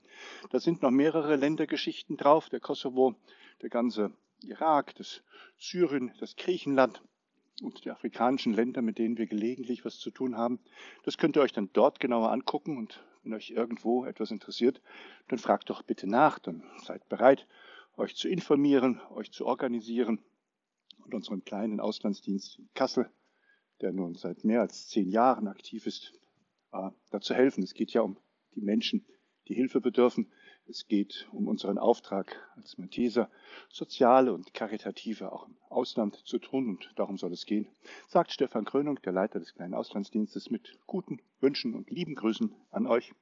Da 0.50 0.58
sind 0.60 0.82
noch 0.82 0.90
mehrere 0.90 1.36
Ländergeschichten 1.36 2.16
drauf, 2.16 2.48
der 2.48 2.60
Kosovo, 2.60 3.14
der 3.62 3.68
ganze 3.68 4.12
Irak, 4.42 4.94
das 4.96 5.22
Syrien, 5.56 6.12
das 6.18 6.34
Griechenland 6.34 7.00
und 7.62 7.84
die 7.84 7.90
afrikanischen 7.90 8.52
Länder, 8.52 8.82
mit 8.82 8.98
denen 8.98 9.18
wir 9.18 9.26
gelegentlich 9.26 9.84
was 9.84 9.98
zu 9.98 10.10
tun 10.10 10.36
haben. 10.36 10.60
Das 11.04 11.18
könnt 11.18 11.36
ihr 11.36 11.42
euch 11.42 11.52
dann 11.52 11.70
dort 11.72 12.00
genauer 12.00 12.30
angucken 12.30 12.76
und 12.76 13.04
wenn 13.22 13.34
euch 13.34 13.50
irgendwo 13.50 14.04
etwas 14.04 14.30
interessiert, 14.30 14.82
dann 15.28 15.38
fragt 15.38 15.70
doch 15.70 15.82
bitte 15.82 16.08
nach, 16.08 16.38
dann 16.38 16.64
seid 16.84 17.08
bereit, 17.08 17.46
euch 17.96 18.16
zu 18.16 18.28
informieren, 18.28 19.00
euch 19.14 19.30
zu 19.30 19.46
organisieren 19.46 20.20
und 21.04 21.14
unseren 21.14 21.44
kleinen 21.44 21.78
Auslandsdienst 21.78 22.58
in 22.58 22.68
Kassel 22.74 23.10
der 23.82 23.92
nun 23.92 24.14
seit 24.14 24.44
mehr 24.44 24.60
als 24.60 24.88
zehn 24.88 25.10
Jahren 25.10 25.48
aktiv 25.48 25.86
ist, 25.86 26.14
äh, 26.72 26.90
dazu 27.10 27.34
helfen. 27.34 27.62
Es 27.62 27.74
geht 27.74 27.92
ja 27.92 28.00
um 28.00 28.16
die 28.54 28.62
Menschen, 28.62 29.04
die 29.48 29.54
Hilfe 29.54 29.80
bedürfen. 29.80 30.32
Es 30.68 30.86
geht 30.86 31.26
um 31.32 31.48
unseren 31.48 31.76
Auftrag 31.76 32.36
als 32.56 32.78
Malteser, 32.78 33.28
soziale 33.68 34.32
und 34.32 34.54
karitative 34.54 35.32
auch 35.32 35.46
im 35.48 35.56
Ausland 35.68 36.16
zu 36.24 36.38
tun 36.38 36.68
und 36.68 36.92
darum 36.94 37.18
soll 37.18 37.32
es 37.32 37.46
gehen, 37.46 37.66
sagt 38.06 38.30
Stefan 38.32 38.64
Krönung, 38.64 39.00
der 39.02 39.12
Leiter 39.12 39.40
des 39.40 39.54
kleinen 39.54 39.74
Auslandsdienstes, 39.74 40.50
mit 40.50 40.78
guten 40.86 41.20
Wünschen 41.40 41.74
und 41.74 41.90
lieben 41.90 42.14
Grüßen 42.14 42.54
an 42.70 42.86
euch. 42.86 43.12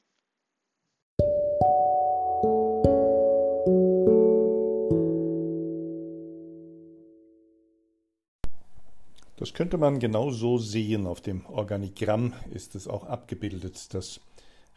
Das 9.41 9.55
könnte 9.55 9.79
man 9.79 9.99
genau 10.01 10.31
so 10.31 10.59
sehen. 10.59 11.07
Auf 11.07 11.23
dem 11.23 11.47
Organigramm 11.47 12.35
ist 12.53 12.75
es 12.75 12.87
auch 12.87 13.05
abgebildet. 13.05 13.95
Das 13.95 14.21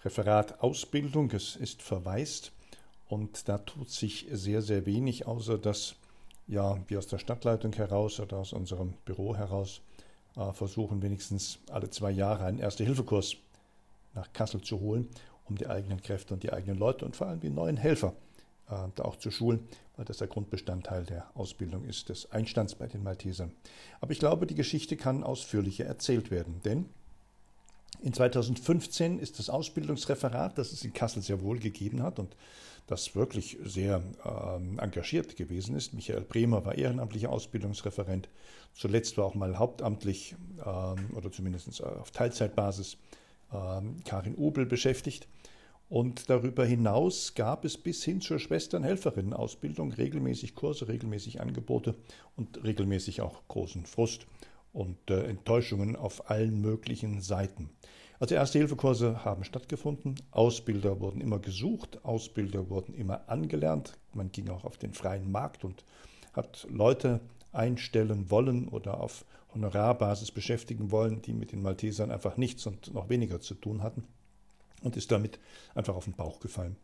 Referat 0.03 0.59
Ausbildung, 0.61 1.31
es 1.31 1.55
ist 1.55 1.81
verwaist 1.81 2.51
und 3.07 3.47
da 3.47 3.57
tut 3.57 3.89
sich 3.89 4.27
sehr, 4.31 4.61
sehr 4.61 4.85
wenig, 4.85 5.27
außer 5.27 5.57
dass 5.57 5.95
ja, 6.45 6.77
wir 6.87 6.97
aus 6.97 7.07
der 7.07 7.19
Stadtleitung 7.19 7.71
heraus 7.73 8.19
oder 8.19 8.37
aus 8.37 8.51
unserem 8.51 8.95
Büro 9.05 9.35
heraus 9.35 9.81
äh, 10.35 10.51
versuchen, 10.51 11.01
wenigstens 11.01 11.59
alle 11.69 11.89
zwei 11.89 12.11
Jahre 12.11 12.43
einen 12.43 12.59
Erste-Hilfe-Kurs 12.59 13.37
nach 14.13 14.33
Kassel 14.33 14.61
zu 14.61 14.81
holen, 14.81 15.07
um 15.45 15.57
die 15.57 15.67
eigenen 15.67 16.01
Kräfte 16.01 16.33
und 16.33 16.43
die 16.43 16.51
eigenen 16.51 16.77
Leute 16.77 17.05
und 17.05 17.15
vor 17.15 17.27
allem 17.27 17.39
die 17.39 17.49
neuen 17.49 17.77
Helfer 17.77 18.13
äh, 18.69 18.75
da 18.95 19.03
auch 19.03 19.15
zu 19.15 19.31
schulen, 19.31 19.67
weil 19.95 20.03
das 20.03 20.17
der 20.17 20.27
Grundbestandteil 20.27 21.05
der 21.05 21.31
Ausbildung 21.33 21.85
ist, 21.85 22.09
des 22.09 22.29
Einstands 22.29 22.75
bei 22.75 22.87
den 22.87 23.03
Maltesern. 23.03 23.53
Aber 24.01 24.11
ich 24.11 24.19
glaube, 24.19 24.47
die 24.47 24.55
Geschichte 24.55 24.97
kann 24.97 25.23
ausführlicher 25.23 25.85
erzählt 25.85 26.29
werden, 26.29 26.59
denn 26.65 26.89
in 28.03 28.13
2015 28.13 29.17
ist 29.17 29.39
das 29.39 29.49
Ausbildungsreferat, 29.49 30.57
das 30.57 30.73
es 30.73 30.83
in 30.83 30.93
Kassel 30.93 31.21
sehr 31.21 31.41
wohl 31.41 31.57
gegeben 31.57 32.03
hat 32.03 32.19
und 32.19 32.35
das 32.87 33.15
wirklich 33.15 33.57
sehr 33.63 34.03
äh, 34.25 34.81
engagiert 34.81 35.37
gewesen 35.37 35.75
ist. 35.75 35.93
Michael 35.93 36.21
Bremer 36.21 36.65
war 36.65 36.75
ehrenamtlicher 36.75 37.29
Ausbildungsreferent. 37.29 38.27
Zuletzt 38.73 39.17
war 39.17 39.25
auch 39.25 39.35
mal 39.35 39.57
hauptamtlich 39.57 40.35
äh, 40.59 40.63
oder 41.15 41.31
zumindest 41.31 41.81
auf 41.81 42.11
Teilzeitbasis 42.11 42.97
äh, 43.53 43.81
Karin 44.03 44.35
Ubel 44.37 44.65
beschäftigt. 44.65 45.29
Und 45.87 46.29
darüber 46.29 46.65
hinaus 46.65 47.35
gab 47.35 47.63
es 47.63 47.77
bis 47.77 48.03
hin 48.03 48.19
zur 48.19 48.39
Schwestern-Helferinnen-Ausbildung 48.39 49.93
regelmäßig 49.93 50.55
Kurse, 50.55 50.89
regelmäßig 50.89 51.39
Angebote 51.39 51.95
und 52.35 52.63
regelmäßig 52.65 53.21
auch 53.21 53.47
großen 53.47 53.85
Frust 53.85 54.25
und 54.73 54.97
äh, 55.09 55.23
Enttäuschungen 55.23 55.95
auf 55.95 56.29
allen 56.29 56.59
möglichen 56.59 57.21
Seiten. 57.21 57.69
Also 58.19 58.35
Erste-Hilfe-Kurse 58.35 59.23
haben 59.25 59.43
stattgefunden, 59.43 60.15
Ausbilder 60.31 60.99
wurden 60.99 61.21
immer 61.21 61.39
gesucht, 61.39 62.03
Ausbilder 62.03 62.69
wurden 62.69 62.93
immer 62.93 63.29
angelernt, 63.29 63.97
man 64.13 64.31
ging 64.31 64.49
auch 64.49 64.65
auf 64.65 64.77
den 64.77 64.93
freien 64.93 65.31
Markt 65.31 65.63
und 65.63 65.83
hat 66.33 66.67
Leute 66.69 67.21
einstellen 67.51 68.29
wollen 68.31 68.67
oder 68.67 68.99
auf 68.99 69.25
Honorarbasis 69.53 70.31
beschäftigen 70.31 70.91
wollen, 70.91 71.21
die 71.21 71.33
mit 71.33 71.51
den 71.51 71.61
Maltesern 71.61 72.11
einfach 72.11 72.37
nichts 72.37 72.65
und 72.65 72.93
noch 72.93 73.09
weniger 73.09 73.39
zu 73.39 73.53
tun 73.53 73.83
hatten 73.83 74.03
und 74.81 74.97
ist 74.97 75.11
damit 75.11 75.39
einfach 75.75 75.95
auf 75.95 76.05
den 76.05 76.13
Bauch 76.13 76.39
gefallen. 76.39 76.75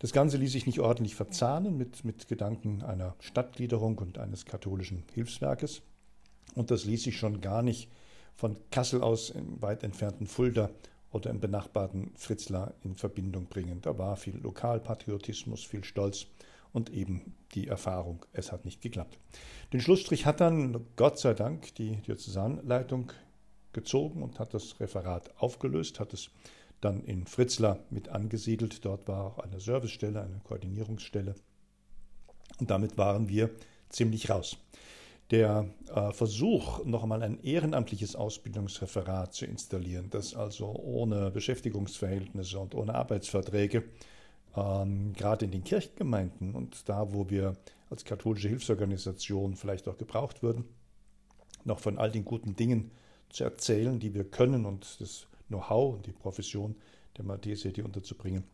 Das 0.00 0.12
Ganze 0.12 0.36
ließ 0.36 0.52
sich 0.52 0.66
nicht 0.66 0.80
ordentlich 0.80 1.14
verzahnen 1.14 1.76
mit, 1.76 2.04
mit 2.04 2.28
Gedanken 2.28 2.82
einer 2.82 3.14
Stadtgliederung 3.20 3.98
und 3.98 4.18
eines 4.18 4.44
katholischen 4.44 5.04
Hilfswerkes. 5.14 5.82
Und 6.54 6.70
das 6.70 6.84
ließ 6.84 7.02
sich 7.02 7.18
schon 7.18 7.40
gar 7.40 7.62
nicht 7.62 7.90
von 8.36 8.56
Kassel 8.70 9.02
aus 9.02 9.30
im 9.30 9.60
weit 9.62 9.82
entfernten 9.82 10.26
Fulda 10.26 10.70
oder 11.12 11.30
im 11.30 11.40
benachbarten 11.40 12.12
Fritzlar 12.16 12.74
in 12.82 12.96
Verbindung 12.96 13.46
bringen. 13.46 13.80
Da 13.80 13.96
war 13.98 14.16
viel 14.16 14.36
Lokalpatriotismus, 14.38 15.64
viel 15.64 15.84
Stolz 15.84 16.26
und 16.72 16.90
eben 16.90 17.34
die 17.54 17.68
Erfahrung, 17.68 18.26
es 18.32 18.50
hat 18.50 18.64
nicht 18.64 18.82
geklappt. 18.82 19.16
Den 19.72 19.80
Schlussstrich 19.80 20.26
hat 20.26 20.40
dann 20.40 20.84
Gott 20.96 21.18
sei 21.18 21.32
Dank 21.34 21.74
die 21.76 21.96
Diözesanleitung 22.02 23.12
gezogen 23.72 24.22
und 24.22 24.40
hat 24.40 24.54
das 24.54 24.80
Referat 24.80 25.30
aufgelöst, 25.38 26.00
hat 26.00 26.12
es 26.12 26.30
dann 26.80 27.04
in 27.04 27.26
Fritzlar 27.26 27.78
mit 27.90 28.08
angesiedelt. 28.08 28.84
Dort 28.84 29.06
war 29.08 29.24
auch 29.24 29.38
eine 29.38 29.60
Servicestelle, 29.60 30.20
eine 30.20 30.40
Koordinierungsstelle. 30.42 31.34
Und 32.58 32.70
damit 32.70 32.98
waren 32.98 33.28
wir 33.28 33.50
ziemlich 33.88 34.30
raus. 34.30 34.58
Der 35.30 35.66
äh, 35.94 36.12
Versuch, 36.12 36.84
noch 36.84 37.02
einmal 37.02 37.22
ein 37.22 37.42
ehrenamtliches 37.42 38.14
Ausbildungsreferat 38.14 39.32
zu 39.32 39.46
installieren, 39.46 40.10
das 40.10 40.34
also 40.34 40.66
ohne 40.74 41.30
Beschäftigungsverhältnisse 41.30 42.58
und 42.58 42.74
ohne 42.74 42.94
Arbeitsverträge, 42.94 43.84
ähm, 44.54 45.14
gerade 45.14 45.46
in 45.46 45.50
den 45.50 45.64
Kirchengemeinden 45.64 46.54
und 46.54 46.88
da, 46.88 47.12
wo 47.12 47.30
wir 47.30 47.56
als 47.88 48.04
katholische 48.04 48.48
Hilfsorganisation 48.48 49.56
vielleicht 49.56 49.88
auch 49.88 49.96
gebraucht 49.96 50.42
würden, 50.42 50.64
noch 51.64 51.78
von 51.78 51.98
all 51.98 52.10
den 52.10 52.24
guten 52.24 52.54
Dingen 52.54 52.90
zu 53.30 53.44
erzählen, 53.44 53.98
die 53.98 54.14
wir 54.14 54.24
können 54.24 54.66
und 54.66 55.00
das 55.00 55.26
Know-how 55.48 55.94
und 55.94 56.06
die 56.06 56.12
Profession 56.12 56.76
der 57.16 57.24
Malteser 57.24 57.70
die 57.70 57.82
unterzubringen. 57.82 58.44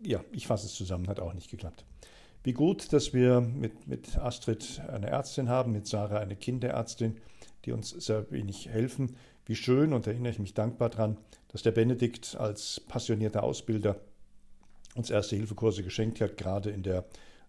Ja, 0.00 0.22
ich 0.32 0.46
fasse 0.46 0.66
es 0.66 0.74
zusammen, 0.74 1.08
hat 1.08 1.20
auch 1.20 1.34
nicht 1.34 1.50
geklappt. 1.50 1.84
Wie 2.44 2.52
gut, 2.52 2.92
dass 2.92 3.14
wir 3.14 3.40
mit, 3.40 3.86
mit 3.86 4.18
Astrid 4.18 4.82
eine 4.88 5.06
Ärztin 5.06 5.48
haben, 5.48 5.70
mit 5.70 5.86
Sarah 5.86 6.18
eine 6.18 6.34
Kinderärztin, 6.34 7.18
die 7.64 7.70
uns 7.70 7.90
sehr 7.90 8.28
wenig 8.32 8.68
helfen. 8.68 9.14
Wie 9.46 9.54
schön, 9.54 9.92
und 9.92 10.08
erinnere 10.08 10.32
ich 10.32 10.40
mich 10.40 10.54
dankbar 10.54 10.90
dran, 10.90 11.18
dass 11.48 11.62
der 11.62 11.70
Benedikt 11.70 12.36
als 12.36 12.80
passionierter 12.80 13.44
Ausbilder 13.44 14.00
uns 14.96 15.10
erste 15.10 15.36
Hilfekurse 15.36 15.84
geschenkt 15.84 16.20
hat, 16.20 16.36
gerade 16.36 16.70
in 16.70 16.82
der 16.82 17.04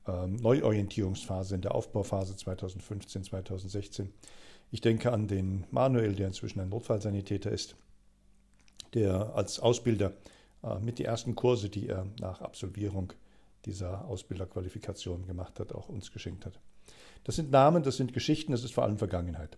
ähm, 0.07 0.35
Neuorientierungsphase, 0.35 1.55
in 1.55 1.61
der 1.61 1.73
Aufbauphase 1.73 2.35
2015, 2.35 3.23
2016. 3.23 4.13
Ich 4.71 4.81
denke 4.81 5.11
an 5.11 5.27
den 5.27 5.65
Manuel, 5.71 6.13
der 6.13 6.27
inzwischen 6.27 6.59
ein 6.59 6.69
Notfallsanitäter 6.69 7.51
ist, 7.51 7.75
der 8.93 9.33
als 9.35 9.59
Ausbilder 9.59 10.13
äh, 10.63 10.79
mit 10.79 10.99
die 10.99 11.05
ersten 11.05 11.35
Kurse, 11.35 11.69
die 11.69 11.87
er 11.87 12.05
nach 12.19 12.41
Absolvierung 12.41 13.13
dieser 13.65 14.05
Ausbilderqualifikation 14.05 15.25
gemacht 15.25 15.59
hat, 15.59 15.73
auch 15.73 15.89
uns 15.89 16.11
geschenkt 16.11 16.45
hat. 16.45 16.59
Das 17.23 17.35
sind 17.35 17.51
Namen, 17.51 17.83
das 17.83 17.97
sind 17.97 18.13
Geschichten, 18.13 18.51
das 18.51 18.63
ist 18.63 18.73
vor 18.73 18.83
allem 18.83 18.97
Vergangenheit. 18.97 19.57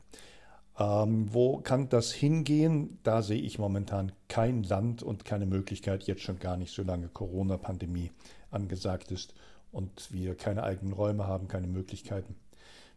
Ähm, 0.77 1.33
wo 1.33 1.57
kann 1.57 1.89
das 1.89 2.11
hingehen? 2.11 2.99
Da 3.03 3.21
sehe 3.21 3.41
ich 3.41 3.59
momentan 3.59 4.11
kein 4.27 4.63
Land 4.63 5.03
und 5.03 5.25
keine 5.25 5.45
Möglichkeit, 5.45 6.03
jetzt 6.03 6.21
schon 6.21 6.39
gar 6.39 6.57
nicht, 6.57 6.73
solange 6.73 7.07
Corona-Pandemie 7.07 8.11
angesagt 8.51 9.11
ist 9.11 9.33
und 9.71 10.11
wir 10.11 10.35
keine 10.35 10.63
eigenen 10.63 10.93
Räume 10.93 11.27
haben, 11.27 11.47
keine 11.47 11.67
Möglichkeiten. 11.67 12.35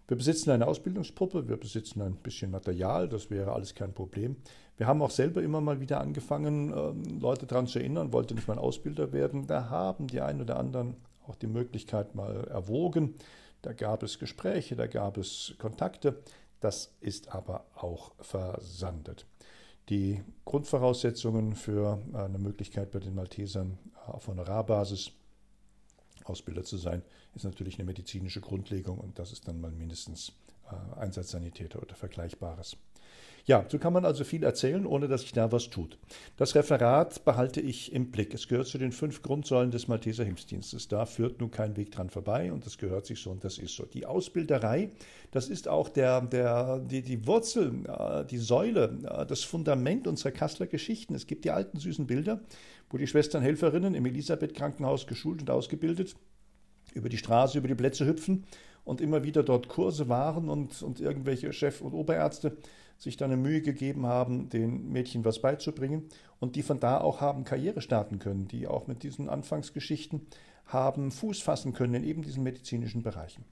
Wir 0.09 0.17
besitzen 0.17 0.51
eine 0.51 0.67
Ausbildungspuppe, 0.67 1.49
wir 1.49 1.59
besitzen 1.59 2.01
ein 2.01 2.17
bisschen 2.17 2.51
Material, 2.51 3.11
das 3.11 3.31
wäre 3.31 3.53
alles 3.53 3.75
kein 3.75 3.93
Problem. 3.93 4.37
Wir 4.79 4.87
haben 4.87 5.03
auch 5.03 5.11
selber 5.11 5.43
immer 5.43 5.61
mal 5.61 5.81
wieder 5.81 6.01
angefangen, 6.01 6.73
ähm, 6.73 7.21
Leute 7.21 7.47
daran 7.47 7.67
zu 7.67 7.79
erinnern, 7.79 8.11
wollte 8.11 8.35
nicht 8.35 8.49
mal 8.49 8.59
Ausbilder 8.59 9.13
werden. 9.13 9.47
Da 9.47 9.69
haben 9.69 10.07
die 10.07 10.23
einen 10.23 10.41
oder 10.41 10.57
anderen 10.57 10.97
auch 11.27 11.37
die 11.37 11.47
Möglichkeit 11.47 12.15
mal 12.15 12.45
erwogen. 12.45 13.17
Da 13.61 13.75
gab 13.75 14.03
es 14.03 14.19
Gespräche, 14.19 14.77
da 14.77 14.87
gab 14.87 15.19
es 15.19 15.55
Kontakte. 15.59 16.23
Das 16.61 16.95
ist 17.01 17.35
aber 17.35 17.67
auch 17.75 18.13
versandet. 18.21 19.27
Die 19.91 20.23
Grundvoraussetzungen 20.47 21.55
für 21.55 21.99
eine 22.15 22.39
Möglichkeit 22.39 22.93
bei 22.93 23.01
den 23.01 23.15
Maltesern 23.15 23.79
auf 24.07 24.27
Honorarbasis 24.27 25.13
Ausbilder 26.25 26.65
zu 26.65 26.77
sein, 26.77 27.03
ist 27.35 27.45
natürlich 27.45 27.79
eine 27.79 27.87
medizinische 27.87 28.41
Grundlegung 28.41 28.99
und 28.99 29.19
das 29.19 29.33
ist 29.33 29.47
dann 29.49 29.61
mal 29.61 29.71
mindestens 29.71 30.33
äh, 30.71 31.01
Einsatzsanitäter 31.01 31.81
oder 31.81 31.95
Vergleichbares. 31.95 32.77
Ja, 33.49 33.65
so 33.67 33.79
kann 33.79 33.95
man 33.95 34.05
also 34.05 34.25
viel 34.25 34.43
erzählen, 34.43 34.85
ohne 34.85 35.09
dass 35.09 35.23
sich 35.23 35.33
da 35.33 35.51
was 35.51 35.71
tut. 35.71 35.97
Das 36.37 36.55
Referat 36.55 37.25
behalte 37.25 37.63
ich 37.63 37.95
im 37.95 38.11
Blick. 38.11 38.35
Es 38.35 38.47
gehört 38.47 38.67
zu 38.67 38.77
den 38.77 38.93
fünf 38.93 39.23
Grundsäulen 39.23 39.71
des 39.71 39.89
Malteser 39.89 40.23
Hilfsdienstes. 40.23 40.89
Da 40.89 41.07
führt 41.07 41.41
nun 41.41 41.51
kein 41.51 41.75
Weg 41.79 41.91
dran 41.91 42.11
vorbei 42.11 42.53
und 42.53 42.67
das 42.67 42.77
gehört 42.77 43.07
sich 43.07 43.23
so 43.23 43.31
und 43.31 43.43
das 43.43 43.57
ist 43.57 43.75
so. 43.75 43.87
Die 43.87 44.05
Ausbilderei, 44.05 44.91
das 45.31 45.49
ist 45.49 45.67
auch 45.67 45.89
der, 45.89 46.21
der, 46.21 46.81
die, 46.81 47.01
die 47.01 47.27
Wurzel, 47.27 47.87
äh, 47.89 48.27
die 48.27 48.37
Säule, 48.37 48.99
äh, 49.05 49.25
das 49.25 49.45
Fundament 49.45 50.07
unserer 50.07 50.33
Kasseler 50.33 50.67
Geschichten. 50.67 51.15
Es 51.15 51.27
gibt 51.27 51.47
die 51.47 51.51
alten 51.51 51.79
süßen 51.79 52.07
Bilder, 52.07 52.43
wo 52.91 52.99
die 52.99 53.07
Schwestern 53.07 53.41
Helferinnen 53.41 53.95
im 53.95 54.05
Elisabeth-Krankenhaus 54.05 55.07
geschult 55.07 55.41
und 55.41 55.49
ausgebildet 55.49 56.17
über 56.95 57.09
die 57.09 57.19
Straße, 57.19 57.59
über 57.59 57.69
die 57.69 57.75
Plätze 57.75 58.07
hüpfen 58.07 58.45
und 58.85 59.01
immer 59.01 59.23
wieder 59.23 59.43
dort 59.43 59.69
Kurse 59.69 60.09
waren 60.09 60.49
und, 60.49 60.83
und 60.83 61.01
irgendwelche 61.01 61.53
Chef- 61.53 61.83
und 61.83 61.93
Oberärzte 61.93 62.57
sich 62.97 63.17
dann 63.17 63.31
eine 63.31 63.41
Mühe 63.41 63.63
gegeben 63.63 64.07
haben, 64.07 64.49
den 64.49 64.91
Mädchen 64.91 65.25
was 65.25 65.41
beizubringen 65.41 66.09
und 66.41 66.57
die 66.57 66.63
von 66.63 66.81
da 66.81 67.01
auch 67.01 67.21
haben 67.21 67.45
Karriere 67.45 67.81
starten 67.81 68.19
können, 68.19 68.49
die 68.49 68.67
auch 68.67 68.87
mit 68.87 69.03
diesen 69.03 69.29
Anfangsgeschichten 69.29 70.27
haben 70.67 71.11
Fuß 71.11 71.41
fassen 71.41 71.73
können 71.73 71.95
in 71.95 72.05
eben 72.05 72.23
diesen 72.23 72.43
medizinischen 72.43 73.03
Bereichen. 73.03 73.45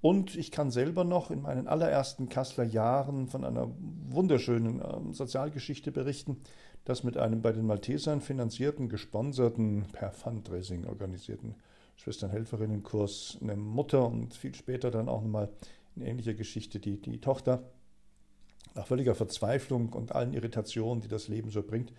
Und 0.00 0.36
ich 0.36 0.52
kann 0.52 0.70
selber 0.70 1.02
noch 1.02 1.32
in 1.32 1.42
meinen 1.42 1.66
allerersten 1.66 2.28
Kasseler 2.28 2.66
Jahren 2.68 3.26
von 3.26 3.44
einer 3.44 3.68
wunderschönen 4.06 4.80
äh, 4.80 5.12
Sozialgeschichte 5.12 5.90
berichten, 5.90 6.36
das 6.84 7.02
mit 7.02 7.16
einem 7.16 7.42
bei 7.42 7.52
den 7.52 7.66
Maltesern 7.66 8.20
finanzierten, 8.20 8.88
gesponserten, 8.88 9.86
per 9.92 10.12
Fundraising 10.12 10.86
organisierten 10.86 11.56
Schwesternhelferinnenkurs 11.98 13.38
eine 13.40 13.56
Mutter 13.56 14.06
und 14.06 14.34
viel 14.34 14.54
später 14.54 14.90
dann 14.90 15.08
auch 15.08 15.22
nochmal 15.22 15.50
in 15.96 16.02
ähnlicher 16.02 16.34
Geschichte 16.34 16.78
die, 16.78 17.00
die 17.00 17.20
Tochter 17.20 17.62
nach 18.74 18.86
völliger 18.86 19.14
Verzweiflung 19.14 19.92
und 19.92 20.12
allen 20.12 20.32
Irritationen, 20.32 21.02
die 21.02 21.08
das 21.08 21.28
Leben 21.28 21.50
so 21.50 21.62
bringt, 21.62 21.92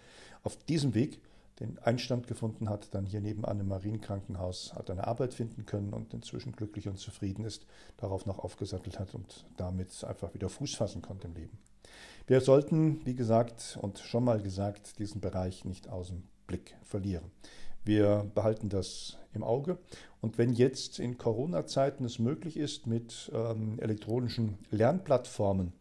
auf 0.43 0.55
diesem 0.55 0.93
Weg 0.93 1.21
den 1.59 1.77
Einstand 1.79 2.27
gefunden 2.27 2.69
hat, 2.69 2.93
dann 2.93 3.05
hier 3.05 3.19
nebenan 3.19 3.59
im 3.59 3.67
Marienkrankenhaus 3.67 4.73
hat 4.75 4.89
eine 4.89 5.05
Arbeit 5.05 5.33
finden 5.33 5.65
können 5.65 5.93
und 5.93 6.13
inzwischen 6.13 6.53
glücklich 6.53 6.87
und 6.87 6.97
zufrieden 6.97 7.43
ist, 7.43 7.65
darauf 7.97 8.25
noch 8.25 8.39
aufgesattelt 8.39 8.97
hat 8.97 9.13
und 9.13 9.45
damit 9.57 10.03
einfach 10.05 10.33
wieder 10.33 10.47
Fuß 10.47 10.75
fassen 10.75 11.01
konnte 11.01 11.27
im 11.27 11.35
Leben. 11.35 11.57
Wir 12.27 12.39
sollten, 12.39 13.05
wie 13.05 13.15
gesagt 13.15 13.77
und 13.81 13.99
schon 13.99 14.23
mal 14.23 14.41
gesagt, 14.41 14.99
diesen 14.99 15.19
Bereich 15.19 15.65
nicht 15.65 15.89
aus 15.89 16.07
dem 16.07 16.23
Blick 16.47 16.77
verlieren. 16.83 17.25
Wir 17.83 18.29
behalten 18.35 18.69
das 18.69 19.17
im 19.33 19.43
Auge. 19.43 19.77
Und 20.21 20.37
wenn 20.37 20.53
jetzt 20.53 20.99
in 20.99 21.17
Corona-Zeiten 21.17 22.03
es 22.05 22.19
möglich 22.19 22.57
ist, 22.57 22.87
mit 22.87 23.31
ähm, 23.33 23.79
elektronischen 23.79 24.57
Lernplattformen 24.71 25.73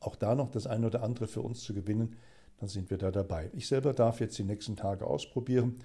auch 0.00 0.16
da 0.16 0.34
noch 0.34 0.50
das 0.50 0.66
eine 0.66 0.86
oder 0.86 1.02
andere 1.02 1.28
für 1.28 1.42
uns 1.42 1.62
zu 1.62 1.74
gewinnen, 1.74 2.16
dann 2.58 2.68
sind 2.68 2.90
wir 2.90 2.98
da 2.98 3.10
dabei. 3.10 3.50
Ich 3.54 3.68
selber 3.68 3.92
darf 3.92 4.20
jetzt 4.20 4.38
die 4.38 4.44
nächsten 4.44 4.76
Tage 4.76 5.06
ausprobieren. 5.06 5.78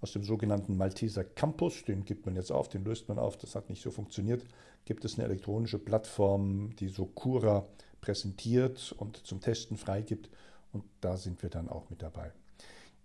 Aus 0.00 0.12
dem 0.12 0.22
sogenannten 0.22 0.76
Malteser 0.76 1.24
Campus, 1.24 1.84
den 1.84 2.04
gibt 2.04 2.26
man 2.26 2.36
jetzt 2.36 2.52
auf, 2.52 2.68
den 2.68 2.84
löst 2.84 3.08
man 3.08 3.18
auf, 3.18 3.38
das 3.38 3.54
hat 3.54 3.70
nicht 3.70 3.82
so 3.82 3.90
funktioniert, 3.90 4.44
gibt 4.84 5.04
es 5.04 5.14
eine 5.14 5.24
elektronische 5.24 5.78
Plattform, 5.78 6.76
die 6.76 6.88
so 6.88 7.06
Cura 7.06 7.66
präsentiert 8.00 8.94
und 8.98 9.16
zum 9.26 9.40
Testen 9.40 9.76
freigibt. 9.76 10.28
Und 10.72 10.84
da 11.00 11.16
sind 11.16 11.42
wir 11.42 11.50
dann 11.50 11.68
auch 11.68 11.88
mit 11.88 12.02
dabei. 12.02 12.32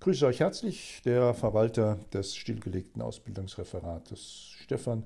Grüße 0.01 0.25
euch 0.25 0.39
herzlich, 0.39 1.01
der 1.03 1.34
Verwalter 1.34 2.00
des 2.13 2.36
stillgelegten 2.36 3.01
Ausbildungsreferates 3.01 4.53
Stefan, 4.63 5.03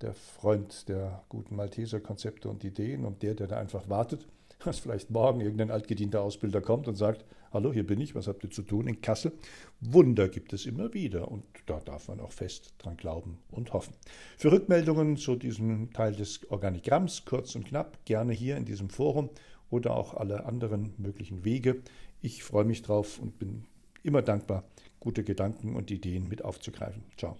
der 0.00 0.14
Freund 0.14 0.88
der 0.88 1.24
guten 1.28 1.56
Malteser 1.56 2.00
Konzepte 2.00 2.48
und 2.48 2.62
Ideen 2.62 3.04
und 3.04 3.22
der, 3.22 3.34
der 3.34 3.48
da 3.48 3.58
einfach 3.58 3.88
wartet 3.88 4.26
dass 4.64 4.78
vielleicht 4.78 5.10
morgen 5.10 5.40
irgendein 5.40 5.70
altgedienter 5.70 6.22
Ausbilder 6.22 6.60
kommt 6.60 6.88
und 6.88 6.96
sagt, 6.96 7.24
hallo, 7.52 7.72
hier 7.72 7.86
bin 7.86 8.00
ich, 8.00 8.14
was 8.14 8.26
habt 8.26 8.44
ihr 8.44 8.50
zu 8.50 8.62
tun 8.62 8.86
in 8.86 9.00
Kassel? 9.00 9.32
Wunder 9.80 10.28
gibt 10.28 10.52
es 10.52 10.66
immer 10.66 10.92
wieder 10.94 11.30
und 11.30 11.44
da 11.66 11.80
darf 11.80 12.08
man 12.08 12.20
auch 12.20 12.32
fest 12.32 12.74
dran 12.78 12.96
glauben 12.96 13.38
und 13.50 13.72
hoffen. 13.72 13.94
Für 14.38 14.52
Rückmeldungen 14.52 15.16
zu 15.16 15.36
diesem 15.36 15.92
Teil 15.92 16.14
des 16.14 16.50
Organigramms, 16.50 17.24
kurz 17.24 17.54
und 17.54 17.66
knapp, 17.66 18.04
gerne 18.04 18.32
hier 18.32 18.56
in 18.56 18.64
diesem 18.64 18.90
Forum 18.90 19.30
oder 19.70 19.96
auch 19.96 20.14
alle 20.14 20.46
anderen 20.46 20.94
möglichen 20.98 21.44
Wege. 21.44 21.82
Ich 22.20 22.44
freue 22.44 22.64
mich 22.64 22.82
drauf 22.82 23.18
und 23.18 23.38
bin 23.38 23.64
immer 24.06 24.22
dankbar, 24.22 24.64
gute 25.00 25.24
Gedanken 25.24 25.74
und 25.74 25.90
Ideen 25.90 26.28
mit 26.28 26.44
aufzugreifen. 26.44 27.02
Ciao. 27.16 27.36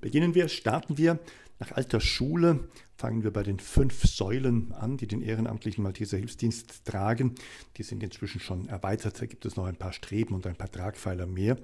Beginnen 0.00 0.34
wir, 0.34 0.48
starten 0.48 0.98
wir 0.98 1.18
nach 1.58 1.72
alter 1.72 2.00
Schule 2.00 2.68
fangen 2.96 3.22
wir 3.24 3.30
bei 3.30 3.42
den 3.42 3.58
fünf 3.58 4.04
Säulen 4.04 4.72
an, 4.72 4.96
die 4.96 5.06
den 5.06 5.22
ehrenamtlichen 5.22 5.82
Malteser 5.82 6.18
Hilfsdienst 6.18 6.84
tragen. 6.84 7.34
Die 7.76 7.82
sind 7.82 8.02
inzwischen 8.02 8.40
schon 8.40 8.68
erweitert. 8.68 9.20
Da 9.20 9.26
gibt 9.26 9.44
es 9.46 9.56
noch 9.56 9.66
ein 9.66 9.76
paar 9.76 9.92
Streben 9.92 10.34
und 10.34 10.46
ein 10.46 10.56
paar 10.56 10.70
Tragpfeiler 10.70 11.26
mehr. 11.26 11.56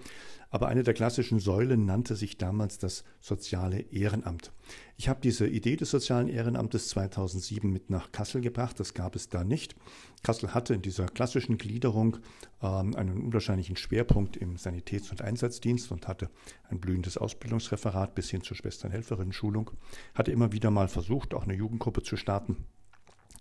Aber 0.52 0.68
eine 0.68 0.84
der 0.84 0.94
klassischen 0.94 1.40
Säulen 1.40 1.84
nannte 1.84 2.14
sich 2.14 2.38
damals 2.38 2.78
das 2.78 3.04
soziale 3.20 3.80
Ehrenamt. 3.90 4.52
Ich 4.96 5.08
habe 5.08 5.20
diese 5.20 5.48
Idee 5.48 5.76
des 5.76 5.90
sozialen 5.90 6.28
Ehrenamtes 6.28 6.90
2007 6.90 7.70
mit 7.72 7.90
nach 7.90 8.12
Kassel 8.12 8.40
gebracht. 8.40 8.78
Das 8.78 8.94
gab 8.94 9.16
es 9.16 9.28
da 9.28 9.42
nicht. 9.42 9.74
Kassel 10.22 10.54
hatte 10.54 10.74
in 10.74 10.82
dieser 10.82 11.06
klassischen 11.06 11.58
Gliederung 11.58 12.18
ähm, 12.62 12.94
einen 12.94 13.20
unwahrscheinlichen 13.24 13.76
Schwerpunkt 13.76 14.36
im 14.36 14.56
Sanitäts- 14.56 15.10
und 15.10 15.22
Einsatzdienst 15.22 15.90
und 15.90 16.06
hatte 16.06 16.30
ein 16.68 16.78
blühendes 16.78 17.16
Ausbildungsreferat 17.16 18.14
bis 18.14 18.30
hin 18.30 18.42
zur 18.42 18.56
Schwesternhelferinnen-Schulung. 18.56 19.72
Hatte 20.14 20.30
immer 20.30 20.52
wieder 20.52 20.70
mal 20.70 20.86
versucht, 20.86 21.02
versucht, 21.02 21.34
auch 21.34 21.42
eine 21.42 21.54
Jugendgruppe 21.54 22.02
zu 22.02 22.16
starten, 22.16 22.64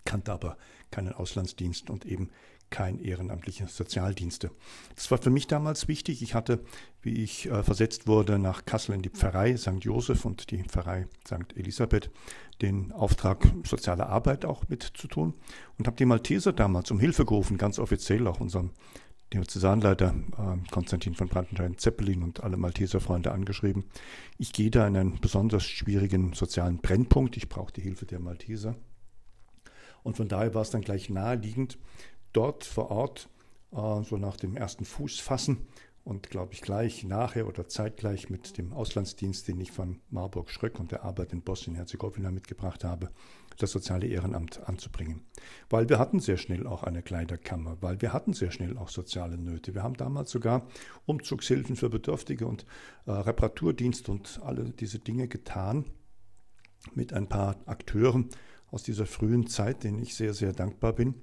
kannte 0.06 0.32
aber 0.32 0.58
keinen 0.89 1.13
Auslandsdienst 1.13 1.89
und 1.89 2.06
eben 2.06 2.30
kein 2.71 2.99
ehrenamtliche 2.99 3.67
Sozialdienste. 3.67 4.49
Das 4.95 5.12
war 5.12 5.19
für 5.19 5.29
mich 5.29 5.45
damals 5.45 5.88
wichtig. 5.88 6.23
Ich 6.23 6.34
hatte, 6.34 6.63
wie 7.03 7.21
ich 7.21 7.47
äh, 7.47 7.62
versetzt 7.62 8.07
wurde, 8.07 8.39
nach 8.39 8.65
Kassel 8.65 8.95
in 8.95 9.03
die 9.03 9.10
Pfarrei 9.10 9.55
St. 9.55 9.84
Josef 9.84 10.25
und 10.25 10.49
die 10.49 10.63
Pfarrei 10.63 11.07
St. 11.27 11.55
Elisabeth 11.55 12.10
den 12.62 12.91
Auftrag 12.91 13.47
soziale 13.63 14.07
Arbeit 14.07 14.45
auch 14.45 14.67
mit 14.69 14.84
zu 14.84 15.07
tun 15.07 15.36
und 15.77 15.86
habe 15.86 15.97
die 15.97 16.05
Malteser 16.05 16.53
damals 16.53 16.89
um 16.89 16.99
Hilfe 16.99 17.25
gerufen, 17.25 17.57
ganz 17.57 17.77
offiziell 17.77 18.27
auch 18.27 18.39
unserem 18.39 18.71
Diözesanleiter 19.34 20.13
äh, 20.38 20.71
Konstantin 20.71 21.15
von 21.15 21.27
Brandenstein-Zeppelin 21.27 22.23
und 22.23 22.43
alle 22.43 22.57
Malteser-Freunde 22.57 23.31
angeschrieben. 23.31 23.86
Ich 24.38 24.51
gehe 24.51 24.69
da 24.69 24.88
in 24.88 24.97
einen 24.97 25.19
besonders 25.21 25.63
schwierigen 25.63 26.34
sozialen 26.34 26.79
Brennpunkt. 26.79 27.38
Ich 27.38 27.47
brauche 27.47 27.71
die 27.71 27.81
Hilfe 27.81 28.05
der 28.05 28.19
Malteser. 28.19 28.75
Und 30.03 30.17
von 30.17 30.27
daher 30.27 30.53
war 30.53 30.63
es 30.63 30.71
dann 30.71 30.81
gleich 30.81 31.10
naheliegend, 31.10 31.77
dort 32.34 32.63
vor 32.63 32.91
Ort, 32.91 33.30
äh, 33.72 34.04
so 34.04 34.17
nach 34.17 34.38
dem 34.38 34.56
ersten 34.56 34.86
Fußfassen, 34.86 35.67
und 36.04 36.30
glaube 36.30 36.54
ich 36.54 36.62
gleich 36.62 37.04
nachher 37.04 37.48
oder 37.48 37.67
zeitgleich 37.67 38.30
mit 38.30 38.58
dem 38.58 38.74
Auslandsdienst, 38.74 39.48
den 39.48 39.60
ich 39.60 39.72
von 39.72 40.00
Marburg 40.10 40.50
Schröck 40.50 40.80
und 40.80 40.91
der 40.91 41.04
Arbeit 41.04 41.32
in 41.32 41.41
Bosnien-Herzegowina 41.41 42.32
mitgebracht 42.32 42.84
habe, 42.84 43.12
das 43.58 43.72
soziale 43.72 44.08
Ehrenamt 44.08 44.67
anzubringen. 44.67 45.22
Weil 45.70 45.89
wir 45.89 46.00
hatten 46.00 46.20
sehr 46.20 46.38
schnell 46.38 46.65
auch 46.65 46.84
eine 46.84 47.04
Kleiderkammer, 47.04 47.78
weil 47.82 48.02
wir 48.02 48.13
hatten 48.13 48.34
sehr 48.34 48.52
schnell 48.52 48.78
auch 48.78 48.89
soziale 48.89 49.38
Nöte. 49.38 49.76
Wir 49.76 49.84
haben 49.84 49.96
damals 49.96 50.32
sogar 50.32 50.67
Umzugshilfen 51.06 51.76
für 51.76 51.89
Bedürftige 51.89 52.48
und 52.48 52.65
äh, 53.06 53.12
Reparaturdienst 53.12 54.10
und 54.10 54.39
alle 54.44 54.72
diese 54.72 55.00
Dinge 55.00 55.28
getan 55.28 55.86
mit 56.96 57.13
ein 57.13 57.28
paar 57.28 57.58
Akteuren 57.67 58.30
aus 58.72 58.82
dieser 58.82 59.06
frühen 59.06 59.46
Zeit, 59.48 59.84
denen 59.84 60.02
ich 60.02 60.15
sehr, 60.15 60.34
sehr 60.34 60.54
dankbar 60.54 60.94
bin 60.94 61.22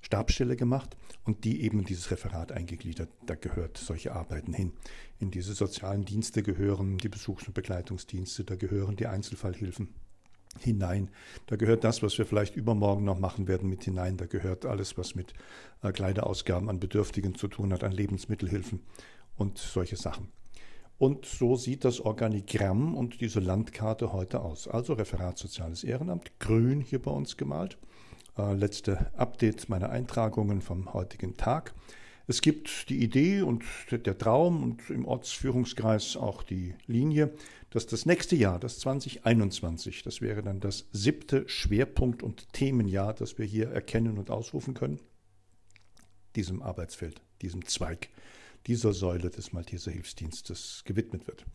Stabsstelle 0.00 0.56
gemacht 0.56 0.96
und 1.24 1.44
die 1.44 1.62
eben 1.62 1.84
dieses 1.84 2.10
Referat 2.10 2.50
eingegliedert. 2.52 3.10
Da 3.26 3.34
gehört 3.34 3.76
solche 3.76 4.12
Arbeiten 4.12 4.54
hin. 4.54 4.72
In 5.18 5.30
diese 5.30 5.52
sozialen 5.52 6.06
Dienste 6.06 6.42
gehören 6.42 6.96
die 6.96 7.10
Besuchs- 7.10 7.46
und 7.46 7.52
Begleitungsdienste, 7.52 8.44
da 8.44 8.56
gehören 8.56 8.96
die 8.96 9.06
Einzelfallhilfen, 9.06 9.94
hinein. 10.58 11.10
Da 11.46 11.56
gehört 11.56 11.84
das, 11.84 12.02
was 12.02 12.18
wir 12.18 12.26
vielleicht 12.26 12.56
übermorgen 12.56 13.04
noch 13.04 13.18
machen 13.18 13.48
werden, 13.48 13.68
mit 13.68 13.84
hinein. 13.84 14.16
Da 14.16 14.26
gehört 14.26 14.66
alles, 14.66 14.98
was 14.98 15.14
mit 15.14 15.34
äh, 15.82 15.92
Kleiderausgaben 15.92 16.68
an 16.68 16.80
Bedürftigen 16.80 17.34
zu 17.34 17.48
tun 17.48 17.72
hat, 17.72 17.84
an 17.84 17.92
Lebensmittelhilfen 17.92 18.80
und 19.36 19.58
solche 19.58 19.96
Sachen. 19.96 20.28
Und 20.98 21.26
so 21.26 21.54
sieht 21.54 21.84
das 21.84 22.00
Organigramm 22.00 22.96
und 22.96 23.20
diese 23.20 23.38
Landkarte 23.38 24.12
heute 24.12 24.40
aus. 24.40 24.66
Also 24.66 24.94
Referat 24.94 25.38
Soziales 25.38 25.84
Ehrenamt, 25.84 26.40
grün 26.40 26.80
hier 26.80 27.00
bei 27.00 27.12
uns 27.12 27.36
gemalt. 27.36 27.78
Äh, 28.36 28.54
letzte 28.54 29.10
Update 29.16 29.68
meiner 29.68 29.90
Eintragungen 29.90 30.60
vom 30.60 30.92
heutigen 30.92 31.36
Tag. 31.36 31.74
Es 32.30 32.42
gibt 32.42 32.90
die 32.90 33.02
Idee 33.02 33.40
und 33.40 33.64
der 33.90 34.18
Traum 34.18 34.62
und 34.62 34.90
im 34.90 35.06
Ortsführungskreis 35.06 36.16
auch 36.16 36.42
die 36.42 36.74
Linie, 36.86 37.32
dass 37.70 37.86
das 37.86 38.06
nächste 38.06 38.36
Jahr, 38.36 38.58
das 38.58 38.78
2021, 38.78 40.02
das 40.02 40.20
wäre 40.20 40.42
dann 40.42 40.60
das 40.60 40.88
siebte 40.92 41.48
Schwerpunkt- 41.48 42.22
und 42.22 42.52
Themenjahr, 42.52 43.14
das 43.14 43.38
wir 43.38 43.44
hier 43.44 43.68
erkennen 43.68 44.18
und 44.18 44.30
ausrufen 44.30 44.74
können, 44.74 45.00
diesem 46.34 46.62
Arbeitsfeld, 46.62 47.20
diesem 47.42 47.64
Zweig 47.66 48.08
dieser 48.66 48.92
Säule 48.92 49.30
des 49.30 49.52
Malteser 49.52 49.90
Hilfsdienstes 49.90 50.82
gewidmet 50.84 51.26
wird. 51.26 51.46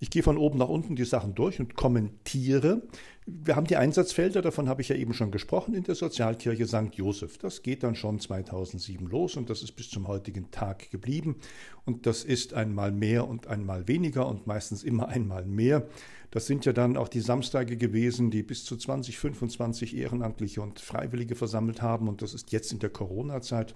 Ich 0.00 0.10
gehe 0.10 0.22
von 0.22 0.38
oben 0.38 0.58
nach 0.58 0.68
unten 0.68 0.96
die 0.96 1.04
Sachen 1.04 1.34
durch 1.34 1.60
und 1.60 1.74
kommentiere. 1.74 2.82
Wir 3.26 3.56
haben 3.56 3.66
die 3.66 3.76
Einsatzfelder, 3.76 4.42
davon 4.42 4.68
habe 4.68 4.80
ich 4.80 4.88
ja 4.88 4.96
eben 4.96 5.12
schon 5.12 5.30
gesprochen, 5.30 5.74
in 5.74 5.82
der 5.82 5.94
Sozialkirche 5.94 6.66
St. 6.66 6.94
Joseph. 6.94 7.38
Das 7.38 7.62
geht 7.62 7.82
dann 7.82 7.94
schon 7.94 8.20
2007 8.20 9.06
los 9.06 9.36
und 9.36 9.50
das 9.50 9.62
ist 9.62 9.72
bis 9.72 9.90
zum 9.90 10.08
heutigen 10.08 10.50
Tag 10.50 10.90
geblieben. 10.90 11.36
Und 11.84 12.06
das 12.06 12.24
ist 12.24 12.54
einmal 12.54 12.92
mehr 12.92 13.28
und 13.28 13.48
einmal 13.48 13.86
weniger 13.88 14.26
und 14.28 14.46
meistens 14.46 14.82
immer 14.82 15.08
einmal 15.08 15.44
mehr. 15.44 15.86
Das 16.30 16.46
sind 16.46 16.64
ja 16.64 16.72
dann 16.72 16.96
auch 16.96 17.08
die 17.08 17.20
Samstage 17.20 17.76
gewesen, 17.76 18.30
die 18.30 18.42
bis 18.42 18.64
zu 18.64 18.76
20, 18.76 19.18
25 19.18 19.96
Ehrenamtliche 19.96 20.60
und 20.60 20.78
Freiwillige 20.78 21.34
versammelt 21.34 21.82
haben. 21.82 22.08
Und 22.08 22.22
das 22.22 22.34
ist 22.34 22.52
jetzt 22.52 22.72
in 22.72 22.78
der 22.78 22.90
Corona-Zeit 22.90 23.74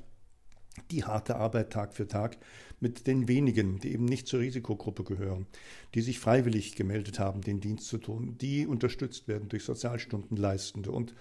die 0.91 1.05
harte 1.05 1.37
Arbeit 1.37 1.71
Tag 1.71 1.95
für 1.95 2.07
Tag 2.07 2.39
mit 2.81 3.07
den 3.07 3.29
wenigen, 3.29 3.79
die 3.79 3.93
eben 3.93 4.05
nicht 4.05 4.27
zur 4.27 4.41
Risikogruppe 4.41 5.05
gehören, 5.05 5.47
die 5.95 6.01
sich 6.01 6.19
freiwillig 6.19 6.75
gemeldet 6.75 7.19
haben, 7.19 7.43
den 7.43 7.61
Dienst 7.61 7.89
zu 7.89 7.99
tun, 7.99 8.37
die 8.39 8.67
unterstützt 8.67 9.29
werden 9.29 9.49
durch 9.49 9.65
Sozialstundenleistende 9.65 10.91
und 10.91 11.15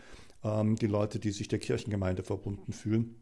ähm, 0.43 0.75
die 0.75 0.87
Leute, 0.87 1.19
die 1.19 1.31
sich 1.31 1.47
der 1.47 1.59
Kirchengemeinde 1.59 2.23
verbunden 2.23 2.73
fühlen, 2.73 3.15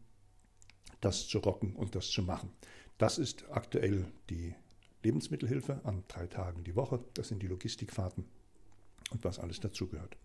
das 1.00 1.26
zu 1.26 1.38
rocken 1.38 1.74
und 1.74 1.94
das 1.94 2.08
zu 2.08 2.22
machen. 2.22 2.50
Das 2.98 3.18
ist 3.18 3.50
aktuell 3.50 4.06
die 4.28 4.54
Lebensmittelhilfe 5.02 5.80
an 5.84 6.04
drei 6.08 6.26
Tagen 6.26 6.64
die 6.64 6.76
Woche. 6.76 7.02
Das 7.14 7.28
sind 7.28 7.42
die 7.42 7.46
Logistikfahrten 7.46 8.24
und 9.10 9.24
was 9.24 9.38
alles 9.38 9.60
dazugehört. 9.60 10.16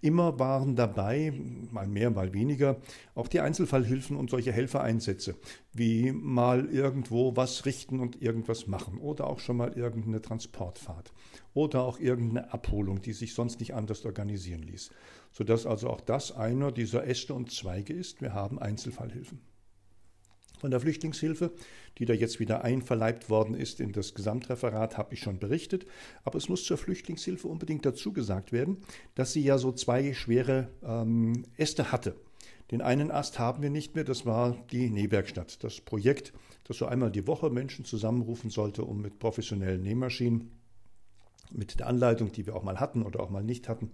Immer 0.00 0.38
waren 0.38 0.76
dabei, 0.76 1.32
mal 1.70 1.86
mehr, 1.86 2.10
mal 2.10 2.32
weniger, 2.32 2.76
auch 3.14 3.28
die 3.28 3.40
Einzelfallhilfen 3.40 4.16
und 4.16 4.30
solche 4.30 4.52
Helfereinsätze, 4.52 5.36
wie 5.72 6.12
mal 6.12 6.66
irgendwo 6.66 7.36
was 7.36 7.64
richten 7.64 8.00
und 8.00 8.20
irgendwas 8.20 8.66
machen 8.66 8.98
oder 8.98 9.26
auch 9.26 9.40
schon 9.40 9.56
mal 9.56 9.72
irgendeine 9.72 10.20
Transportfahrt 10.20 11.12
oder 11.54 11.82
auch 11.82 11.98
irgendeine 11.98 12.52
Abholung, 12.52 13.00
die 13.00 13.12
sich 13.12 13.34
sonst 13.34 13.60
nicht 13.60 13.74
anders 13.74 14.04
organisieren 14.04 14.62
ließ, 14.62 14.90
sodass 15.32 15.66
also 15.66 15.88
auch 15.88 16.00
das 16.00 16.32
einer 16.32 16.72
dieser 16.72 17.06
Äste 17.06 17.34
und 17.34 17.50
Zweige 17.50 17.94
ist. 17.94 18.20
Wir 18.20 18.34
haben 18.34 18.58
Einzelfallhilfen 18.58 19.40
von 20.66 20.72
der 20.72 20.80
Flüchtlingshilfe, 20.80 21.52
die 21.98 22.06
da 22.06 22.12
jetzt 22.12 22.40
wieder 22.40 22.64
einverleibt 22.64 23.30
worden 23.30 23.54
ist 23.54 23.78
in 23.78 23.92
das 23.92 24.14
Gesamtreferat, 24.14 24.98
habe 24.98 25.14
ich 25.14 25.20
schon 25.20 25.38
berichtet. 25.38 25.86
Aber 26.24 26.38
es 26.38 26.48
muss 26.48 26.64
zur 26.64 26.76
Flüchtlingshilfe 26.76 27.46
unbedingt 27.46 27.86
dazu 27.86 28.12
gesagt 28.12 28.50
werden, 28.50 28.78
dass 29.14 29.32
sie 29.32 29.44
ja 29.44 29.58
so 29.58 29.70
zwei 29.70 30.12
schwere 30.12 30.68
ähm, 30.82 31.44
Äste 31.56 31.92
hatte. 31.92 32.16
Den 32.72 32.82
einen 32.82 33.12
Ast 33.12 33.38
haben 33.38 33.62
wir 33.62 33.70
nicht 33.70 33.94
mehr, 33.94 34.02
das 34.02 34.26
war 34.26 34.56
die 34.72 34.90
Nähwerkstatt, 34.90 35.62
das 35.62 35.80
Projekt, 35.80 36.32
das 36.64 36.78
so 36.78 36.86
einmal 36.86 37.12
die 37.12 37.28
Woche 37.28 37.48
Menschen 37.48 37.84
zusammenrufen 37.84 38.50
sollte, 38.50 38.82
um 38.82 39.00
mit 39.00 39.20
professionellen 39.20 39.82
Nähmaschinen, 39.82 40.50
mit 41.52 41.78
der 41.78 41.86
Anleitung, 41.86 42.32
die 42.32 42.44
wir 42.44 42.56
auch 42.56 42.64
mal 42.64 42.80
hatten 42.80 43.04
oder 43.04 43.20
auch 43.20 43.30
mal 43.30 43.44
nicht 43.44 43.68
hatten, 43.68 43.92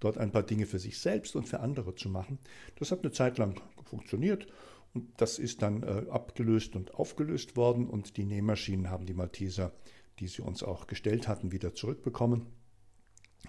dort 0.00 0.18
ein 0.18 0.32
paar 0.32 0.42
Dinge 0.42 0.66
für 0.66 0.78
sich 0.78 0.98
selbst 0.98 1.34
und 1.34 1.48
für 1.48 1.60
andere 1.60 1.94
zu 1.94 2.10
machen. 2.10 2.38
Das 2.78 2.92
hat 2.92 3.00
eine 3.00 3.12
Zeit 3.12 3.38
lang 3.38 3.58
funktioniert 3.86 4.46
und 4.92 5.20
das 5.20 5.38
ist 5.38 5.62
dann 5.62 5.82
äh, 5.82 6.10
abgelöst 6.10 6.74
und 6.74 6.94
aufgelöst 6.94 7.56
worden 7.56 7.88
und 7.88 8.16
die 8.16 8.24
Nähmaschinen 8.24 8.90
haben 8.90 9.06
die 9.06 9.14
Malteser, 9.14 9.72
die 10.18 10.26
sie 10.26 10.42
uns 10.42 10.62
auch 10.62 10.86
gestellt 10.86 11.28
hatten, 11.28 11.52
wieder 11.52 11.74
zurückbekommen. 11.74 12.46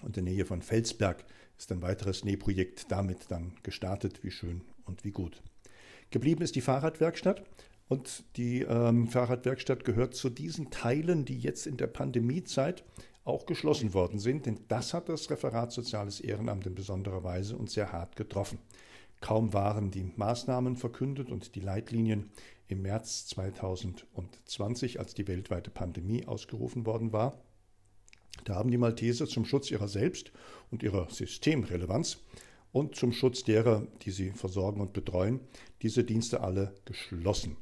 Und 0.02 0.16
in 0.16 0.24
der 0.24 0.34
Nähe 0.34 0.46
von 0.46 0.62
Felsberg 0.62 1.24
ist 1.58 1.70
ein 1.72 1.82
weiteres 1.82 2.24
Nähprojekt 2.24 2.90
damit 2.90 3.30
dann 3.30 3.54
gestartet. 3.62 4.24
Wie 4.24 4.30
schön 4.30 4.62
und 4.84 5.04
wie 5.04 5.10
gut. 5.10 5.42
Geblieben 6.10 6.42
ist 6.42 6.54
die 6.54 6.60
Fahrradwerkstatt. 6.60 7.44
Und 7.88 8.24
die 8.36 8.62
ähm, 8.62 9.06
Fahrradwerkstatt 9.08 9.84
gehört 9.84 10.14
zu 10.14 10.30
diesen 10.30 10.70
Teilen, 10.70 11.26
die 11.26 11.38
jetzt 11.38 11.66
in 11.66 11.76
der 11.76 11.88
Pandemiezeit 11.88 12.84
auch 13.24 13.44
geschlossen 13.44 13.92
worden 13.92 14.18
sind, 14.18 14.46
denn 14.46 14.60
das 14.68 14.94
hat 14.94 15.08
das 15.08 15.30
Referat 15.30 15.72
Soziales 15.72 16.20
Ehrenamt 16.20 16.66
in 16.66 16.74
besonderer 16.74 17.22
Weise 17.22 17.56
und 17.56 17.70
sehr 17.70 17.92
hart 17.92 18.16
getroffen. 18.16 18.58
Kaum 19.22 19.54
waren 19.54 19.90
die 19.90 20.12
Maßnahmen 20.16 20.76
verkündet 20.76 21.30
und 21.30 21.54
die 21.54 21.60
Leitlinien 21.60 22.30
im 22.68 22.82
März 22.82 23.26
2020, 23.28 25.00
als 25.00 25.14
die 25.14 25.26
weltweite 25.26 25.70
Pandemie 25.70 26.26
ausgerufen 26.26 26.84
worden 26.84 27.12
war, 27.12 27.40
da 28.44 28.56
haben 28.56 28.70
die 28.70 28.78
Malteser 28.78 29.26
zum 29.26 29.44
Schutz 29.44 29.70
ihrer 29.70 29.88
selbst 29.88 30.32
und 30.70 30.82
ihrer 30.82 31.08
Systemrelevanz 31.08 32.18
und 32.72 32.96
zum 32.96 33.12
Schutz 33.12 33.44
derer, 33.44 33.86
die 34.02 34.10
sie 34.10 34.30
versorgen 34.30 34.80
und 34.80 34.92
betreuen, 34.92 35.40
diese 35.82 36.04
Dienste 36.04 36.40
alle 36.40 36.74
geschlossen. 36.84 37.56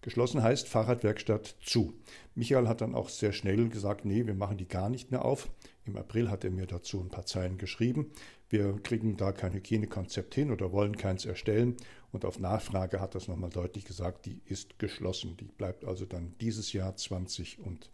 Geschlossen 0.00 0.42
heißt 0.42 0.66
Fahrradwerkstatt 0.66 1.56
zu. 1.62 1.94
Michael 2.34 2.66
hat 2.66 2.80
dann 2.80 2.94
auch 2.94 3.08
sehr 3.08 3.32
schnell 3.32 3.68
gesagt, 3.68 4.04
nee, 4.04 4.26
wir 4.26 4.34
machen 4.34 4.56
die 4.56 4.66
gar 4.66 4.88
nicht 4.88 5.10
mehr 5.10 5.24
auf. 5.24 5.48
Im 5.84 5.96
April 5.96 6.28
hat 6.30 6.44
er 6.44 6.50
mir 6.50 6.66
dazu 6.66 7.00
ein 7.00 7.08
paar 7.08 7.26
Zeilen 7.26 7.58
geschrieben. 7.58 8.10
Wir 8.52 8.78
kriegen 8.82 9.16
da 9.16 9.32
kein 9.32 9.54
Hygienekonzept 9.54 10.34
hin 10.34 10.50
oder 10.50 10.72
wollen 10.72 10.98
keins 10.98 11.24
erstellen. 11.24 11.74
Und 12.12 12.26
auf 12.26 12.38
Nachfrage 12.38 13.00
hat 13.00 13.14
das 13.14 13.26
nochmal 13.26 13.48
deutlich 13.48 13.86
gesagt, 13.86 14.26
die 14.26 14.42
ist 14.44 14.78
geschlossen. 14.78 15.38
Die 15.38 15.46
bleibt 15.46 15.86
also 15.86 16.04
dann 16.04 16.34
dieses 16.38 16.74
Jahr 16.74 16.94
20 16.94 17.60
und 17.60 17.90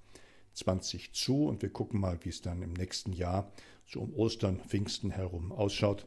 20 0.54 1.12
zu. 1.12 1.46
Und 1.46 1.62
wir 1.62 1.70
gucken 1.70 2.00
mal, 2.00 2.18
wie 2.24 2.30
es 2.30 2.42
dann 2.42 2.62
im 2.62 2.72
nächsten 2.72 3.12
Jahr 3.12 3.52
so 3.86 4.00
um 4.00 4.12
Ostern, 4.14 4.58
Pfingsten 4.58 5.12
herum 5.12 5.52
ausschaut. 5.52 6.06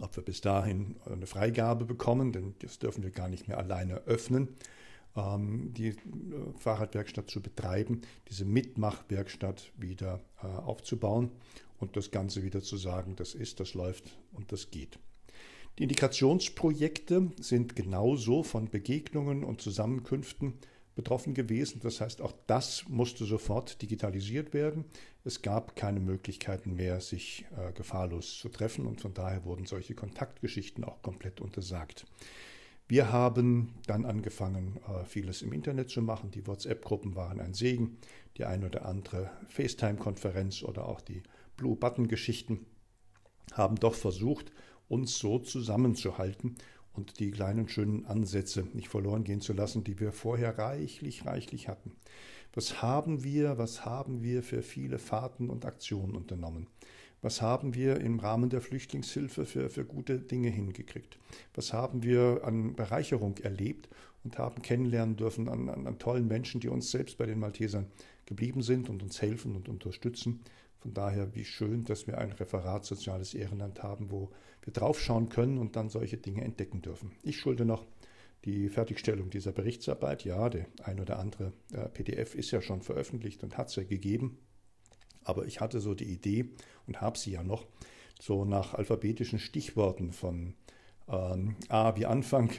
Ob 0.00 0.14
wir 0.16 0.22
bis 0.22 0.42
dahin 0.42 0.96
eine 1.06 1.26
Freigabe 1.26 1.86
bekommen, 1.86 2.32
denn 2.32 2.56
das 2.58 2.78
dürfen 2.78 3.02
wir 3.02 3.10
gar 3.10 3.30
nicht 3.30 3.48
mehr 3.48 3.56
alleine 3.56 4.02
öffnen 4.04 4.54
die 5.16 5.88
äh, 5.88 5.94
Fahrradwerkstatt 6.58 7.30
zu 7.30 7.42
betreiben, 7.42 8.02
diese 8.28 8.44
Mitmachwerkstatt 8.44 9.72
wieder 9.76 10.20
äh, 10.42 10.46
aufzubauen 10.46 11.30
und 11.78 11.96
das 11.96 12.10
Ganze 12.10 12.42
wieder 12.44 12.62
zu 12.62 12.76
sagen, 12.76 13.16
das 13.16 13.34
ist, 13.34 13.58
das 13.60 13.74
läuft 13.74 14.16
und 14.32 14.52
das 14.52 14.70
geht. 14.70 14.98
Die 15.78 15.84
Integrationsprojekte 15.84 17.32
sind 17.40 17.74
genauso 17.74 18.42
von 18.42 18.68
Begegnungen 18.68 19.44
und 19.44 19.62
Zusammenkünften 19.62 20.54
betroffen 20.94 21.34
gewesen. 21.34 21.80
Das 21.82 22.00
heißt, 22.00 22.20
auch 22.20 22.34
das 22.46 22.84
musste 22.88 23.24
sofort 23.24 23.80
digitalisiert 23.80 24.52
werden. 24.52 24.84
Es 25.24 25.42
gab 25.42 25.76
keine 25.76 26.00
Möglichkeiten 26.00 26.74
mehr, 26.74 27.00
sich 27.00 27.46
äh, 27.56 27.72
gefahrlos 27.72 28.38
zu 28.38 28.48
treffen 28.48 28.86
und 28.86 29.00
von 29.00 29.14
daher 29.14 29.44
wurden 29.44 29.66
solche 29.66 29.94
Kontaktgeschichten 29.94 30.84
auch 30.84 31.00
komplett 31.02 31.40
untersagt. 31.40 32.04
Wir 32.90 33.12
haben 33.12 33.68
dann 33.86 34.04
angefangen, 34.04 34.80
äh, 34.88 35.04
vieles 35.04 35.42
im 35.42 35.52
Internet 35.52 35.90
zu 35.90 36.02
machen. 36.02 36.32
Die 36.32 36.44
WhatsApp-Gruppen 36.44 37.14
waren 37.14 37.38
ein 37.38 37.54
Segen. 37.54 37.98
Die 38.36 38.44
ein 38.44 38.64
oder 38.64 38.84
andere 38.84 39.30
FaceTime-Konferenz 39.46 40.64
oder 40.64 40.86
auch 40.86 41.00
die 41.00 41.22
Blue-Button-Geschichten 41.56 42.66
haben 43.52 43.76
doch 43.76 43.94
versucht, 43.94 44.50
uns 44.88 45.18
so 45.18 45.38
zusammenzuhalten 45.38 46.56
und 46.92 47.20
die 47.20 47.30
kleinen 47.30 47.68
schönen 47.68 48.06
Ansätze 48.06 48.66
nicht 48.72 48.88
verloren 48.88 49.22
gehen 49.22 49.40
zu 49.40 49.52
lassen, 49.52 49.84
die 49.84 50.00
wir 50.00 50.10
vorher 50.10 50.58
reichlich, 50.58 51.24
reichlich 51.26 51.68
hatten. 51.68 51.92
Was 52.52 52.82
haben 52.82 53.22
wir, 53.22 53.56
was 53.56 53.84
haben 53.84 54.24
wir 54.24 54.42
für 54.42 54.62
viele 54.62 54.98
Fahrten 54.98 55.48
und 55.48 55.64
Aktionen 55.64 56.16
unternommen? 56.16 56.66
Was 57.22 57.42
haben 57.42 57.74
wir 57.74 58.00
im 58.00 58.18
Rahmen 58.18 58.48
der 58.48 58.62
Flüchtlingshilfe 58.62 59.44
für, 59.44 59.68
für 59.68 59.84
gute 59.84 60.18
Dinge 60.18 60.48
hingekriegt? 60.48 61.18
Was 61.54 61.72
haben 61.72 62.02
wir 62.02 62.42
an 62.44 62.74
Bereicherung 62.74 63.36
erlebt 63.38 63.88
und 64.24 64.38
haben 64.38 64.62
kennenlernen 64.62 65.16
dürfen 65.16 65.48
an, 65.48 65.68
an, 65.68 65.86
an 65.86 65.98
tollen 65.98 66.26
Menschen, 66.28 66.60
die 66.60 66.68
uns 66.68 66.90
selbst 66.90 67.18
bei 67.18 67.26
den 67.26 67.38
Maltesern 67.38 67.86
geblieben 68.24 68.62
sind 68.62 68.88
und 68.88 69.02
uns 69.02 69.20
helfen 69.20 69.54
und 69.54 69.68
unterstützen? 69.68 70.40
Von 70.78 70.94
daher, 70.94 71.34
wie 71.34 71.44
schön, 71.44 71.84
dass 71.84 72.06
wir 72.06 72.16
ein 72.16 72.32
Referat 72.32 72.86
Soziales 72.86 73.34
Ehrenamt 73.34 73.82
haben, 73.82 74.10
wo 74.10 74.30
wir 74.62 74.72
draufschauen 74.72 75.28
können 75.28 75.58
und 75.58 75.76
dann 75.76 75.90
solche 75.90 76.16
Dinge 76.16 76.42
entdecken 76.42 76.80
dürfen. 76.80 77.12
Ich 77.22 77.38
schulde 77.38 77.66
noch 77.66 77.84
die 78.46 78.70
Fertigstellung 78.70 79.28
dieser 79.28 79.52
Berichtsarbeit. 79.52 80.24
Ja, 80.24 80.48
der 80.48 80.66
ein 80.82 80.98
oder 81.00 81.18
andere 81.18 81.52
äh, 81.72 81.86
PDF 81.90 82.34
ist 82.34 82.50
ja 82.50 82.62
schon 82.62 82.80
veröffentlicht 82.80 83.42
und 83.42 83.58
hat 83.58 83.68
es 83.68 83.76
ja 83.76 83.82
gegeben. 83.82 84.38
Aber 85.24 85.46
ich 85.46 85.60
hatte 85.60 85.80
so 85.80 85.94
die 85.94 86.12
Idee 86.12 86.50
und 86.86 87.00
habe 87.00 87.18
sie 87.18 87.32
ja 87.32 87.42
noch, 87.42 87.66
so 88.20 88.44
nach 88.44 88.74
alphabetischen 88.74 89.38
Stichworten 89.38 90.12
von 90.12 90.54
ähm, 91.08 91.56
A 91.68 91.96
wie 91.96 92.06
Anfang 92.06 92.50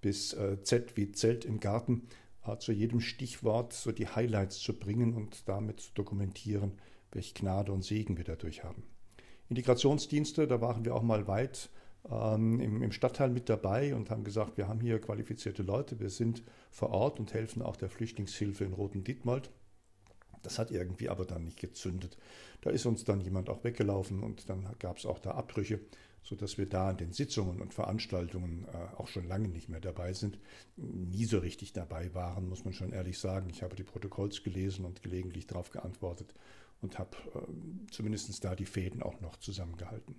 bis 0.00 0.32
äh, 0.34 0.62
Z 0.62 0.96
wie 0.96 1.12
Zelt 1.12 1.44
im 1.44 1.58
Garten 1.60 2.08
äh, 2.46 2.58
zu 2.58 2.72
jedem 2.72 3.00
Stichwort 3.00 3.72
so 3.72 3.92
die 3.92 4.08
Highlights 4.08 4.58
zu 4.58 4.78
bringen 4.78 5.14
und 5.14 5.48
damit 5.48 5.80
zu 5.80 5.92
dokumentieren, 5.94 6.72
welche 7.12 7.34
Gnade 7.34 7.72
und 7.72 7.82
Segen 7.82 8.16
wir 8.16 8.24
dadurch 8.24 8.62
haben. 8.62 8.84
Integrationsdienste, 9.48 10.46
da 10.46 10.60
waren 10.60 10.84
wir 10.84 10.94
auch 10.94 11.02
mal 11.02 11.26
weit 11.26 11.70
ähm, 12.10 12.60
im, 12.60 12.82
im, 12.82 12.92
Stadtteil 12.92 13.30
mit 13.30 13.48
dabei 13.48 13.94
und 13.94 14.10
haben 14.10 14.24
gesagt, 14.24 14.56
wir 14.56 14.68
haben 14.68 14.80
hier 14.80 15.00
qualifizierte 15.00 15.62
Leute, 15.62 15.98
wir 16.00 16.10
sind 16.10 16.42
vor 16.70 16.90
Ort 16.90 17.20
und 17.20 17.32
helfen 17.32 17.62
auch 17.62 17.76
der 17.76 17.88
Flüchtlingshilfe 17.88 18.64
in 18.64 18.72
Roten 18.72 19.04
Dietmold. 19.04 19.50
Das 20.46 20.60
hat 20.60 20.70
irgendwie 20.70 21.08
aber 21.08 21.24
dann 21.24 21.42
nicht 21.42 21.58
gezündet. 21.58 22.16
Da 22.60 22.70
ist 22.70 22.86
uns 22.86 23.02
dann 23.02 23.20
jemand 23.20 23.50
auch 23.50 23.64
weggelaufen 23.64 24.22
und 24.22 24.48
dann 24.48 24.64
gab 24.78 24.96
es 24.98 25.04
auch 25.04 25.18
da 25.18 25.32
Abbrüche, 25.32 25.80
sodass 26.22 26.56
wir 26.56 26.66
da 26.66 26.90
an 26.90 26.98
den 26.98 27.12
Sitzungen 27.12 27.60
und 27.60 27.74
Veranstaltungen 27.74 28.64
äh, 28.72 28.96
auch 28.96 29.08
schon 29.08 29.26
lange 29.26 29.48
nicht 29.48 29.68
mehr 29.68 29.80
dabei 29.80 30.12
sind. 30.12 30.38
Nie 30.76 31.24
so 31.24 31.38
richtig 31.38 31.72
dabei 31.72 32.14
waren, 32.14 32.48
muss 32.48 32.64
man 32.64 32.74
schon 32.74 32.92
ehrlich 32.92 33.18
sagen. 33.18 33.50
Ich 33.50 33.64
habe 33.64 33.74
die 33.74 33.82
Protokolls 33.82 34.44
gelesen 34.44 34.84
und 34.84 35.02
gelegentlich 35.02 35.48
darauf 35.48 35.70
geantwortet 35.70 36.32
und 36.80 36.96
habe 36.96 37.16
äh, 37.34 37.90
zumindest 37.90 38.44
da 38.44 38.54
die 38.54 38.66
Fäden 38.66 39.02
auch 39.02 39.20
noch 39.20 39.34
zusammengehalten. 39.38 40.14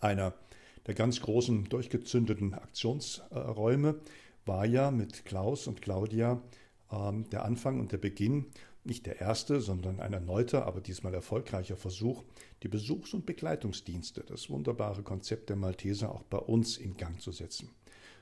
Einer 0.00 0.32
der 0.86 0.94
ganz 0.94 1.20
großen 1.20 1.64
durchgezündeten 1.64 2.54
Aktionsräume 2.54 4.00
war 4.46 4.64
ja 4.64 4.90
mit 4.90 5.26
Klaus 5.26 5.66
und 5.66 5.82
Claudia 5.82 6.40
ähm, 6.92 7.28
der 7.30 7.44
Anfang 7.44 7.80
und 7.80 7.92
der 7.92 7.98
Beginn 7.98 8.46
nicht 8.84 9.06
der 9.06 9.20
erste, 9.20 9.60
sondern 9.60 10.00
ein 10.00 10.12
erneuter, 10.12 10.66
aber 10.66 10.80
diesmal 10.80 11.14
erfolgreicher 11.14 11.76
Versuch, 11.76 12.24
die 12.62 12.68
Besuchs- 12.68 13.14
und 13.14 13.26
Begleitungsdienste, 13.26 14.24
das 14.26 14.50
wunderbare 14.50 15.02
Konzept 15.02 15.50
der 15.50 15.56
Malteser, 15.56 16.12
auch 16.12 16.24
bei 16.24 16.38
uns 16.38 16.78
in 16.78 16.96
Gang 16.96 17.20
zu 17.20 17.30
setzen. 17.30 17.70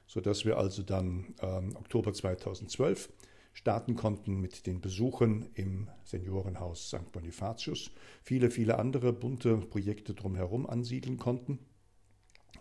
Sodass 0.07 0.44
wir 0.44 0.59
also 0.59 0.83
dann 0.83 1.35
ähm, 1.40 1.77
Oktober 1.77 2.12
2012 2.12 3.11
starten 3.53 3.96
konnten 3.96 4.40
mit 4.40 4.66
den 4.66 4.81
Besuchen 4.81 5.51
im 5.55 5.88
Seniorenhaus 6.05 6.88
St. 6.88 7.11
Bonifatius, 7.12 7.90
viele, 8.23 8.51
viele 8.51 8.79
andere 8.79 9.12
bunte 9.12 9.57
Projekte 9.57 10.14
drumherum 10.14 10.66
ansiedeln 10.66 11.16
konnten 11.16 11.59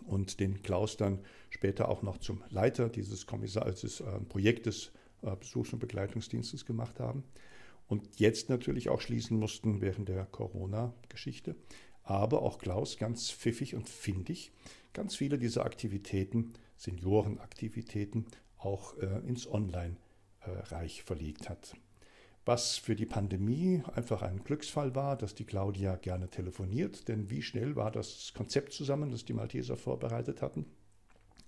und 0.06 0.40
den 0.40 0.62
Klaus 0.62 0.96
dann 0.96 1.20
später 1.50 1.88
auch 1.88 2.02
noch 2.02 2.18
zum 2.18 2.42
Leiter 2.48 2.88
dieses, 2.88 3.26
Kommissar 3.26 3.70
dieses 3.70 4.00
äh, 4.00 4.20
Projektes 4.20 4.90
äh, 5.22 5.36
Besuchs- 5.36 5.72
und 5.72 5.80
Begleitungsdienstes 5.80 6.64
gemacht 6.64 6.98
haben 6.98 7.24
und 7.90 8.20
jetzt 8.20 8.48
natürlich 8.48 8.88
auch 8.88 9.00
schließen 9.00 9.36
mussten 9.36 9.80
während 9.80 10.08
der 10.08 10.24
Corona-Geschichte. 10.24 11.56
Aber 12.04 12.42
auch 12.42 12.58
Klaus 12.58 12.96
ganz 12.96 13.32
pfiffig 13.32 13.74
und 13.74 13.88
findig, 13.88 14.52
ganz 14.92 15.16
viele 15.16 15.38
dieser 15.38 15.66
Aktivitäten, 15.66 16.52
Seniorenaktivitäten, 16.76 18.26
auch 18.58 18.96
äh, 18.98 19.18
ins 19.26 19.48
Online-Reich 19.48 21.02
verlegt 21.02 21.48
hat. 21.48 21.74
Was 22.44 22.76
für 22.76 22.94
die 22.94 23.06
Pandemie 23.06 23.82
einfach 23.92 24.22
ein 24.22 24.44
Glücksfall 24.44 24.94
war, 24.94 25.16
dass 25.16 25.34
die 25.34 25.44
Claudia 25.44 25.96
gerne 25.96 26.30
telefoniert, 26.30 27.08
denn 27.08 27.28
wie 27.28 27.42
schnell 27.42 27.74
war 27.74 27.90
das 27.90 28.32
Konzept 28.34 28.72
zusammen, 28.72 29.10
das 29.10 29.24
die 29.24 29.34
Malteser 29.34 29.76
vorbereitet 29.76 30.42
hatten. 30.42 30.64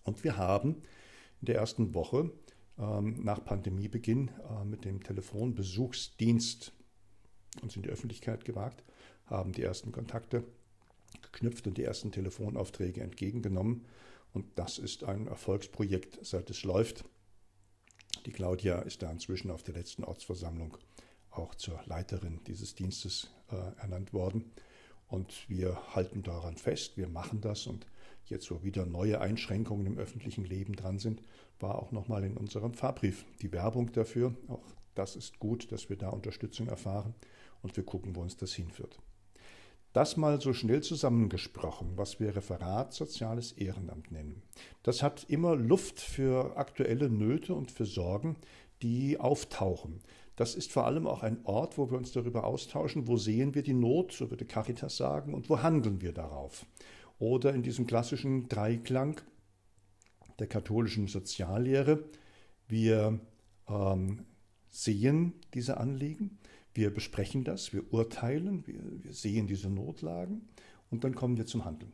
Und 0.03 0.25
wir 0.25 0.37
haben 0.37 0.83
in 1.41 1.47
der 1.47 1.57
ersten 1.57 1.95
Woche 1.95 2.33
nach 2.83 3.45
Pandemiebeginn 3.45 4.29
äh, 4.29 4.65
mit 4.65 4.85
dem 4.85 5.03
Telefonbesuchsdienst 5.03 6.73
uns 7.63 7.77
in 7.77 7.83
die 7.83 7.91
Öffentlichkeit 7.91 8.45
gewagt, 8.45 8.83
haben 9.27 9.53
die 9.53 9.63
ersten 9.63 9.93
Kontakte 9.93 10.45
geknüpft 11.21 11.67
und 11.67 11.77
die 11.77 11.85
ersten 11.85 12.11
Telefonaufträge 12.13 13.03
entgegengenommen. 13.03 13.85
Und 14.33 14.47
das 14.59 14.79
ist 14.79 15.05
ein 15.05 15.27
Erfolgsprojekt, 15.27 16.19
seit 16.25 16.49
es 16.51 16.63
läuft. 16.63 17.05
Die 18.25 18.33
Claudia 18.33 18.81
ist 18.81 19.03
da 19.03 19.11
inzwischen 19.11 19.51
auf 19.51 19.63
der 19.63 19.75
letzten 19.75 20.05
Ortsversammlung 20.05 20.77
auch 21.31 21.55
zur 21.55 21.81
Leiterin 21.87 22.41
dieses 22.47 22.75
Dienstes 22.75 23.31
äh, 23.51 23.57
ernannt 23.81 24.13
worden. 24.13 24.53
Und 25.09 25.49
wir 25.49 25.95
halten 25.95 26.23
daran 26.23 26.57
fest, 26.57 26.97
wir 26.97 27.09
machen 27.09 27.41
das 27.41 27.67
und 27.67 27.87
jetzt, 28.27 28.51
wo 28.51 28.63
wieder 28.63 28.87
neue 28.87 29.21
Einschränkungen 29.21 29.87
im 29.87 29.99
öffentlichen 29.99 30.45
Leben 30.45 30.75
dran 30.75 30.99
sind, 30.99 31.23
war 31.61 31.81
auch 31.81 31.93
nochmal 31.93 32.25
in 32.25 32.37
unserem 32.37 32.75
Fahrbrief 32.75 33.25
die 33.41 33.53
Werbung 33.53 33.93
dafür. 33.93 34.35
Auch 34.49 34.63
das 34.95 35.17
ist 35.17 35.39
gut, 35.39 35.73
dass 35.73 35.89
wir 35.89 35.97
da 35.97 36.11
Unterstützung 36.11 36.69
erfahren 36.69 37.15
und 37.63 37.77
wir 37.77 37.85
gucken, 37.85 38.15
wo 38.15 38.21
uns 38.21 38.37
das 38.37 38.53
hinführt. 38.53 38.99
Das 39.93 40.17
mal 40.17 40.41
so 40.41 40.55
schnell 40.55 40.83
zusammengesprochen, 40.83 41.93
was 41.97 42.19
wir 42.19 42.35
Referat 42.35 42.95
Soziales 42.95 43.53
Ehrenamt 43.53 44.11
nennen. 44.11 44.43
Das 44.83 45.03
hat 45.03 45.25
immer 45.29 45.55
Luft 45.55 46.01
für 46.01 46.57
aktuelle 46.57 47.11
Nöte 47.11 47.55
und 47.55 47.71
für 47.71 47.85
Sorgen, 47.85 48.37
die 48.81 49.21
auftauchen. 49.21 50.01
Das 50.35 50.55
ist 50.55 50.73
vor 50.73 50.87
allem 50.87 51.07
auch 51.07 51.23
ein 51.23 51.45
Ort, 51.45 51.77
wo 51.77 51.91
wir 51.91 51.99
uns 51.99 52.13
darüber 52.13 52.45
austauschen, 52.45 53.07
wo 53.07 53.19
sehen 53.19 53.55
wir 53.55 53.63
die 53.63 53.75
Not, 53.75 54.13
so 54.13 54.31
würde 54.31 54.47
Caritas 54.47 54.97
sagen, 54.97 55.35
und 55.35 55.51
wo 55.51 55.63
handeln 55.63 56.01
wir 56.01 56.13
darauf. 56.13 56.65
Oder 57.19 57.55
in 57.55 57.63
diesem 57.63 57.87
klassischen 57.87 58.49
Dreiklang 58.49 59.21
der 60.39 60.47
katholischen 60.47 61.07
Soziallehre, 61.09 62.05
wir 62.69 63.21
ähm, 63.69 64.25
sehen 64.69 65.35
diese 65.55 65.77
Anliegen, 65.77 66.39
wir 66.75 66.93
besprechen 66.93 67.45
das, 67.45 67.73
wir 67.73 67.93
urteilen, 67.93 68.67
wir, 68.67 68.81
wir 69.03 69.13
sehen 69.13 69.47
diese 69.47 69.69
Notlagen 69.69 70.49
und 70.91 71.05
dann 71.05 71.15
kommen 71.15 71.37
wir 71.37 71.47
zum 71.47 71.65
Handeln. 71.65 71.93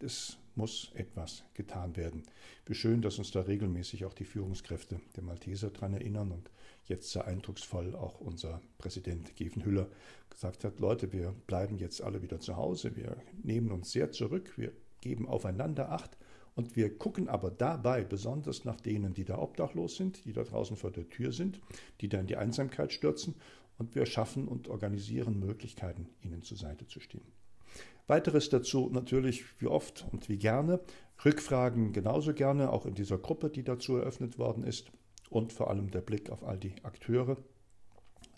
Es 0.00 0.36
muss 0.54 0.90
etwas 0.94 1.44
getan 1.54 1.96
werden. 1.96 2.24
Wie 2.66 2.74
schön, 2.74 3.00
dass 3.00 3.18
uns 3.18 3.30
da 3.30 3.40
regelmäßig 3.40 4.04
auch 4.04 4.14
die 4.14 4.24
Führungskräfte 4.24 5.00
der 5.16 5.22
Malteser 5.22 5.70
daran 5.70 5.94
erinnern 5.94 6.32
und 6.32 6.50
jetzt 6.88 7.10
sehr 7.10 7.26
eindrucksvoll 7.26 7.94
auch 7.94 8.20
unser 8.20 8.60
Präsident 8.78 9.36
Geven 9.36 9.64
Hüller 9.64 9.88
gesagt 10.30 10.64
hat, 10.64 10.80
Leute, 10.80 11.12
wir 11.12 11.34
bleiben 11.46 11.78
jetzt 11.78 12.02
alle 12.02 12.22
wieder 12.22 12.40
zu 12.40 12.56
Hause, 12.56 12.96
wir 12.96 13.16
nehmen 13.42 13.70
uns 13.70 13.92
sehr 13.92 14.12
zurück, 14.12 14.52
wir 14.56 14.72
geben 15.00 15.28
aufeinander 15.28 15.90
Acht 15.92 16.16
und 16.54 16.76
wir 16.76 16.96
gucken 16.96 17.28
aber 17.28 17.50
dabei 17.50 18.04
besonders 18.04 18.64
nach 18.64 18.80
denen, 18.80 19.14
die 19.14 19.24
da 19.24 19.38
obdachlos 19.38 19.96
sind, 19.96 20.24
die 20.24 20.32
da 20.32 20.42
draußen 20.42 20.76
vor 20.76 20.90
der 20.90 21.08
Tür 21.08 21.32
sind, 21.32 21.60
die 22.00 22.08
da 22.08 22.18
in 22.18 22.26
die 22.26 22.36
Einsamkeit 22.36 22.92
stürzen 22.92 23.34
und 23.78 23.94
wir 23.94 24.06
schaffen 24.06 24.48
und 24.48 24.68
organisieren 24.68 25.38
Möglichkeiten, 25.38 26.08
ihnen 26.22 26.42
zur 26.42 26.56
Seite 26.56 26.86
zu 26.86 27.00
stehen. 27.00 27.32
Weiteres 28.08 28.48
dazu 28.48 28.88
natürlich 28.90 29.44
wie 29.60 29.66
oft 29.66 30.06
und 30.12 30.28
wie 30.28 30.38
gerne. 30.38 30.80
Rückfragen 31.24 31.92
genauso 31.92 32.32
gerne, 32.32 32.72
auch 32.72 32.86
in 32.86 32.94
dieser 32.94 33.18
Gruppe, 33.18 33.50
die 33.50 33.62
dazu 33.62 33.96
eröffnet 33.96 34.38
worden 34.38 34.64
ist. 34.64 34.90
Und 35.30 35.52
vor 35.52 35.70
allem 35.70 35.90
der 35.90 36.00
Blick 36.00 36.30
auf 36.30 36.42
all 36.42 36.58
die 36.58 36.74
Akteure, 36.82 37.36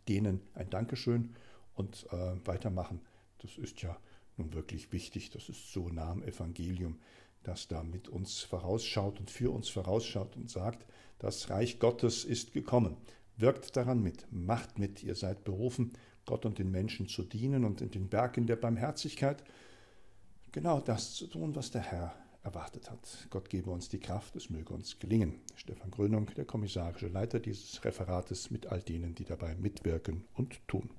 denen 0.09 0.41
ein 0.55 0.71
Dankeschön 0.71 1.35
und 1.75 2.07
äh, 2.11 2.47
weitermachen. 2.47 3.01
Das 3.39 3.57
ist 3.59 3.81
ja 3.83 3.97
nun 4.37 4.53
wirklich 4.53 4.93
wichtig. 4.93 5.31
Das 5.31 5.49
ist 5.49 5.73
so 5.73 5.89
nah 5.89 6.11
am 6.11 6.23
Evangelium, 6.23 6.99
das 7.43 7.69
da 7.69 7.83
mit 7.83 8.09
uns 8.09 8.41
vorausschaut 8.41 9.21
und 9.21 9.31
für 9.31 9.51
uns 9.51 9.69
vorausschaut 9.69 10.37
und 10.37 10.51
sagt, 10.51 10.87
das 11.19 11.51
Reich 11.51 11.79
Gottes 11.79 12.25
ist 12.25 12.53
gekommen. 12.53 12.97
Wirkt 13.37 13.77
daran 13.77 14.03
mit, 14.03 14.27
macht 14.31 14.79
mit, 14.79 15.03
ihr 15.03 15.15
seid 15.15 15.45
berufen, 15.45 15.93
Gott 16.27 16.45
und 16.45 16.59
den 16.59 16.71
Menschen 16.71 17.09
zu 17.09 17.23
dienen 17.23 17.65
und 17.65 17.81
in 17.81 17.91
den 17.91 18.09
Bergen 18.09 18.47
der 18.47 18.57
Barmherzigkeit 18.57 19.43
genau 20.53 20.81
das 20.81 21.15
zu 21.15 21.27
tun, 21.27 21.55
was 21.55 21.71
der 21.71 21.83
Herr 21.83 22.15
erwartet 22.43 22.91
hat. 22.91 23.27
Gott 23.31 23.51
gebe 23.51 23.71
uns 23.71 23.89
die 23.89 24.01
Kraft, 24.01 24.37
es 24.37 24.51
möge 24.51 24.73
uns 24.73 24.99
gelingen. 24.99 25.41
Stefan 25.55 25.91
Grönung, 25.91 26.27
der 26.37 26.45
kommissarische 26.45 27.09
Leiter 27.09 27.39
dieses 27.39 27.85
Referates, 27.85 28.51
mit 28.51 28.67
all 28.67 28.81
denen, 28.81 29.15
die 29.15 29.25
dabei 29.25 29.55
mitwirken 29.57 30.25
und 30.35 30.67
tun. 30.67 30.91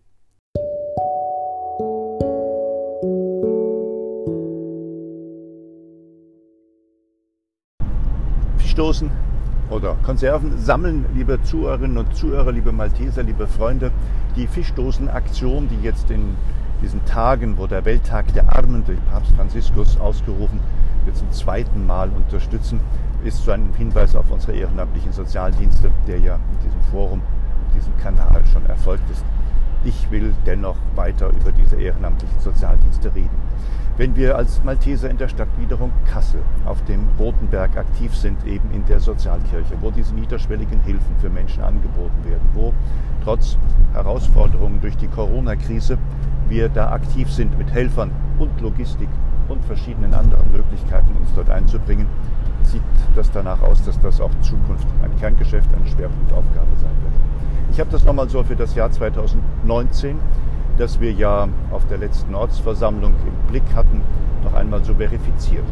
Stoßen 8.59 9.11
oder 9.69 9.95
Konserven 10.03 10.57
sammeln, 10.59 11.05
liebe 11.13 11.41
Zuhörerinnen 11.43 11.97
und 11.97 12.15
Zuhörer, 12.15 12.51
liebe 12.51 12.71
Malteser, 12.71 13.23
liebe 13.23 13.47
Freunde, 13.47 13.91
die 14.35 14.47
Fischdosenaktion, 14.47 15.67
die 15.69 15.81
jetzt 15.83 16.09
in 16.09 16.35
diesen 16.81 17.03
Tagen, 17.05 17.57
wo 17.57 17.67
der 17.67 17.85
Welttag 17.85 18.33
der 18.33 18.55
Armen 18.55 18.83
durch 18.85 18.99
Papst 19.05 19.31
Franziskus 19.35 19.99
ausgerufen 19.99 20.59
wird, 21.05 21.15
zum 21.17 21.31
zweiten 21.31 21.85
Mal 21.85 22.09
unterstützen, 22.09 22.79
ist 23.23 23.43
so 23.43 23.51
ein 23.51 23.73
Hinweis 23.77 24.15
auf 24.15 24.31
unsere 24.31 24.53
ehrenamtlichen 24.53 25.13
Sozialdienste, 25.13 25.91
der 26.07 26.19
ja 26.19 26.35
in 26.35 26.65
diesem 26.65 26.81
Forum, 26.91 27.21
in 27.67 27.79
diesem 27.79 27.95
Kanal 27.97 28.41
schon 28.51 28.65
erfolgt 28.65 29.09
ist. 29.11 29.23
Ich 29.83 30.09
will 30.11 30.33
dennoch 30.45 30.77
weiter 30.95 31.29
über 31.29 31.51
diese 31.51 31.75
ehrenamtlichen 31.75 32.39
Sozialdienste 32.39 33.13
reden. 33.13 33.37
Wenn 33.97 34.15
wir 34.15 34.37
als 34.37 34.63
Malteser 34.63 35.09
in 35.09 35.17
der 35.17 35.27
Stadtgliederung 35.27 35.91
Kassel 36.05 36.41
auf 36.65 36.83
dem 36.85 37.07
Rotenberg 37.19 37.75
aktiv 37.77 38.15
sind, 38.15 38.45
eben 38.45 38.71
in 38.71 38.85
der 38.85 38.99
Sozialkirche, 38.99 39.75
wo 39.81 39.91
diese 39.91 40.15
niederschwelligen 40.15 40.79
Hilfen 40.81 41.15
für 41.19 41.29
Menschen 41.29 41.61
angeboten 41.61 42.23
werden, 42.23 42.49
wo 42.53 42.73
trotz 43.23 43.57
Herausforderungen 43.93 44.79
durch 44.81 44.97
die 44.97 45.07
Corona-Krise 45.07 45.97
wir 46.47 46.69
da 46.69 46.91
aktiv 46.91 47.31
sind 47.31 47.57
mit 47.57 47.71
Helfern 47.71 48.11
und 48.39 48.59
Logistik 48.61 49.09
und 49.49 49.63
verschiedenen 49.65 50.13
anderen 50.13 50.51
Möglichkeiten, 50.51 51.15
uns 51.19 51.29
dort 51.35 51.49
einzubringen, 51.49 52.07
sieht 52.63 52.81
das 53.15 53.29
danach 53.31 53.61
aus, 53.61 53.83
dass 53.83 53.99
das 53.99 54.21
auch 54.21 54.31
Zukunft 54.41 54.87
ein 55.03 55.15
Kerngeschäft, 55.19 55.67
eine 55.73 55.87
Schwerpunktaufgabe 55.87 56.75
sein 56.79 56.95
wird. 57.03 57.13
Ich 57.71 57.79
habe 57.79 57.89
das 57.91 58.03
nochmal 58.03 58.29
so 58.29 58.43
für 58.43 58.55
das 58.55 58.75
Jahr 58.75 58.91
2019, 58.91 60.17
das 60.81 60.99
wir 60.99 61.11
ja 61.11 61.47
auf 61.69 61.85
der 61.87 61.99
letzten 61.99 62.33
Ortsversammlung 62.33 63.13
im 63.27 63.51
Blick 63.51 63.75
hatten, 63.75 64.01
noch 64.43 64.55
einmal 64.55 64.83
so 64.83 64.95
verifiziert. 64.95 65.63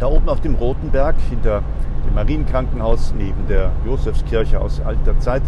Da 0.00 0.08
oben 0.08 0.28
auf 0.28 0.40
dem 0.40 0.56
Rotenberg, 0.56 1.14
hinter 1.28 1.62
dem 2.04 2.14
Marienkrankenhaus, 2.16 3.14
neben 3.16 3.46
der 3.46 3.70
Josefskirche 3.86 4.60
aus 4.60 4.80
alter 4.80 5.16
Zeit, 5.20 5.42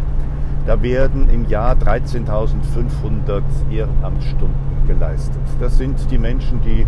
da 0.64 0.80
werden 0.80 1.28
im 1.28 1.48
Jahr 1.48 1.74
13.500 1.74 3.42
Ehrenamtsstunden 3.68 4.54
geleistet. 4.86 5.42
Das 5.58 5.76
sind 5.76 6.08
die 6.12 6.18
Menschen, 6.18 6.60
die 6.62 6.86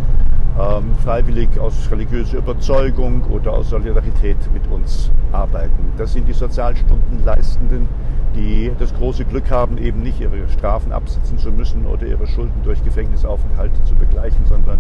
ähm, 0.56 0.94
freiwillig 1.02 1.58
aus 1.58 1.90
religiöser 1.90 2.38
Überzeugung 2.38 3.24
oder 3.24 3.52
aus 3.52 3.70
Solidarität 3.70 4.36
mit 4.52 4.64
uns 4.68 5.10
arbeiten. 5.32 5.92
Das 5.96 6.12
sind 6.12 6.28
die 6.28 6.34
Sozialstundenleistenden, 6.34 7.88
die 8.34 8.72
das 8.78 8.94
große 8.94 9.24
Glück 9.24 9.50
haben, 9.50 9.78
eben 9.78 10.02
nicht 10.02 10.20
ihre 10.20 10.48
Strafen 10.48 10.92
absitzen 10.92 11.38
zu 11.38 11.52
müssen 11.52 11.86
oder 11.86 12.06
ihre 12.06 12.26
Schulden 12.26 12.62
durch 12.62 12.82
Gefängnisaufenthalte 12.84 13.82
zu 13.84 13.94
begleichen, 13.94 14.44
sondern 14.46 14.78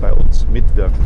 bei 0.00 0.12
uns 0.12 0.46
mitwirken. 0.48 1.04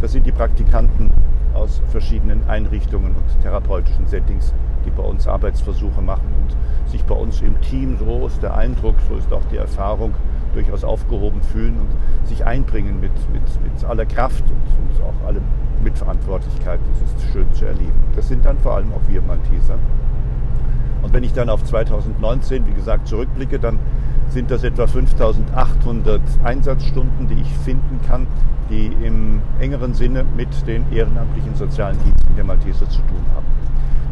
Das 0.00 0.12
sind 0.12 0.26
die 0.26 0.32
Praktikanten 0.32 1.10
aus 1.54 1.82
verschiedenen 1.90 2.48
Einrichtungen 2.48 3.14
und 3.16 3.42
therapeutischen 3.42 4.06
Settings, 4.06 4.54
die 4.86 4.90
bei 4.90 5.02
uns 5.02 5.26
Arbeitsversuche 5.26 6.00
machen 6.00 6.28
und 6.40 6.90
sich 6.90 7.04
bei 7.04 7.14
uns 7.14 7.40
im 7.42 7.60
Team, 7.60 7.96
so 7.98 8.26
ist 8.26 8.42
der 8.42 8.56
Eindruck, 8.56 8.94
so 9.08 9.16
ist 9.16 9.32
auch 9.32 9.44
die 9.50 9.56
Erfahrung, 9.56 10.14
durchaus 10.54 10.84
aufgehoben 10.84 11.42
fühlen 11.42 11.76
und 11.78 12.28
sich 12.28 12.44
einbringen 12.44 13.00
mit, 13.00 13.12
mit, 13.32 13.42
mit 13.62 13.84
aller 13.84 14.06
Kraft 14.06 14.44
und, 14.44 14.98
und 15.00 15.04
auch 15.04 15.26
allem 15.26 15.42
Mitverantwortlichkeit. 15.82 16.80
Das 16.92 17.10
ist 17.10 17.32
schön 17.32 17.52
zu 17.52 17.66
erleben. 17.66 17.92
Das 18.16 18.28
sind 18.28 18.44
dann 18.44 18.58
vor 18.58 18.74
allem 18.74 18.92
auch 18.92 19.00
wir 19.08 19.22
Malteser. 19.22 19.78
Und 21.02 21.12
wenn 21.12 21.24
ich 21.24 21.32
dann 21.32 21.48
auf 21.48 21.64
2019, 21.64 22.66
wie 22.66 22.74
gesagt, 22.74 23.08
zurückblicke, 23.08 23.58
dann 23.58 23.78
sind 24.28 24.50
das 24.50 24.64
etwa 24.64 24.86
5800 24.86 26.20
Einsatzstunden, 26.44 27.28
die 27.28 27.40
ich 27.40 27.48
finden 27.64 28.00
kann, 28.06 28.26
die 28.70 28.86
im 29.02 29.40
engeren 29.58 29.94
Sinne 29.94 30.24
mit 30.36 30.66
den 30.66 30.84
ehrenamtlichen 30.92 31.54
sozialen 31.54 31.98
Diensten 32.04 32.36
der 32.36 32.44
Malteser 32.44 32.88
zu 32.88 32.98
tun 32.98 33.24
haben. 33.34 33.46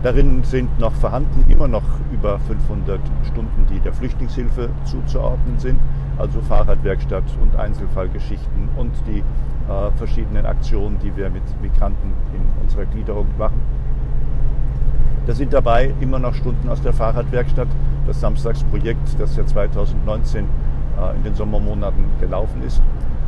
Darin 0.02 0.44
sind 0.44 0.78
noch 0.78 0.92
vorhanden 0.92 1.50
immer 1.50 1.68
noch 1.68 1.82
über 2.12 2.38
500 2.40 3.00
Stunden, 3.24 3.66
die 3.70 3.80
der 3.80 3.92
Flüchtlingshilfe 3.92 4.70
zuzuordnen 4.84 5.58
sind, 5.58 5.80
also 6.18 6.40
Fahrradwerkstatt 6.42 7.24
und 7.42 7.56
Einzelfallgeschichten 7.56 8.68
und 8.76 8.92
die 9.06 9.18
äh, 9.18 9.90
verschiedenen 9.96 10.46
Aktionen, 10.46 10.98
die 11.00 11.14
wir 11.16 11.28
mit 11.30 11.42
Migranten 11.60 12.12
in 12.32 12.62
unserer 12.62 12.86
Gliederung 12.86 13.26
machen. 13.36 13.60
Da 15.26 15.34
sind 15.34 15.52
dabei 15.52 15.92
immer 16.00 16.20
noch 16.20 16.34
Stunden 16.34 16.68
aus 16.68 16.80
der 16.80 16.92
Fahrradwerkstatt, 16.92 17.66
das 18.06 18.20
Samstagsprojekt, 18.20 19.18
das 19.18 19.36
ja 19.36 19.44
2019 19.44 20.44
äh, 20.44 21.16
in 21.16 21.24
den 21.24 21.34
Sommermonaten 21.34 22.04
gelaufen 22.20 22.62
ist. 22.62 22.80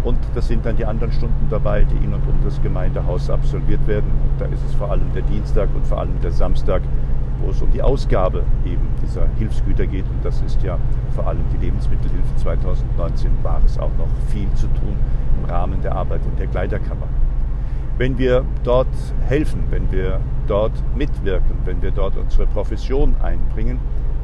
Und 0.04 0.18
das 0.36 0.46
sind 0.46 0.64
dann 0.64 0.76
die 0.76 0.84
anderen 0.84 1.10
Stunden 1.10 1.48
dabei, 1.50 1.82
die 1.82 1.96
in 1.96 2.14
und 2.14 2.22
um 2.28 2.38
das 2.44 2.62
Gemeindehaus 2.62 3.28
absolviert 3.28 3.84
werden. 3.88 4.10
Und 4.22 4.40
da 4.40 4.44
ist 4.46 4.64
es 4.64 4.74
vor 4.76 4.92
allem 4.92 5.12
der 5.12 5.22
Dienstag 5.22 5.68
und 5.74 5.84
vor 5.84 5.98
allem 5.98 6.20
der 6.22 6.30
Samstag, 6.30 6.82
wo 7.40 7.50
es 7.50 7.60
um 7.60 7.70
die 7.72 7.82
Ausgabe 7.82 8.44
eben 8.64 8.86
dieser 9.02 9.26
Hilfsgüter 9.36 9.86
geht. 9.86 10.04
Und 10.04 10.24
das 10.24 10.40
ist 10.42 10.62
ja 10.62 10.78
vor 11.16 11.26
allem 11.26 11.42
die 11.52 11.64
Lebensmittelhilfe 11.64 12.36
2019, 12.36 13.32
war 13.42 13.60
es 13.66 13.76
auch 13.76 13.90
noch 13.98 14.08
viel 14.28 14.48
zu 14.54 14.68
tun 14.68 14.96
im 15.36 15.50
Rahmen 15.50 15.82
der 15.82 15.96
Arbeit 15.96 16.20
in 16.30 16.36
der 16.36 16.46
Kleiderkammer. 16.46 17.08
Wenn 17.98 18.16
wir 18.16 18.44
dort 18.62 18.86
helfen, 19.26 19.64
wenn 19.70 19.90
wir 19.90 20.20
dort 20.46 20.72
mitwirken, 20.94 21.56
wenn 21.64 21.82
wir 21.82 21.90
dort 21.90 22.16
unsere 22.16 22.46
Profession 22.46 23.16
einbringen, 23.20 23.80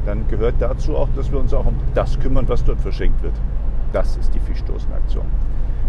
dann 0.07 0.29
gehört 0.29 0.55
dazu 0.61 0.97
auch, 0.97 1.09
dass 1.17 1.33
wir 1.33 1.41
uns 1.41 1.53
auch 1.53 1.67
um 1.67 1.75
das 1.93 2.21
kümmern, 2.21 2.49
was 2.49 2.63
dort 2.63 2.81
verschenkt 2.81 3.21
wird. 3.25 3.35
Das 3.93 4.17
ist 4.17 4.33
die 4.33 4.39
Fischdosenaktion. 4.39 5.25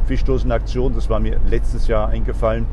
Fischdosenaktion, 0.06 0.96
das 0.96 1.12
war 1.12 1.20
mir 1.20 1.40
letztes 1.48 1.88
Jahr 1.88 2.10
eingefallen, 2.10 2.66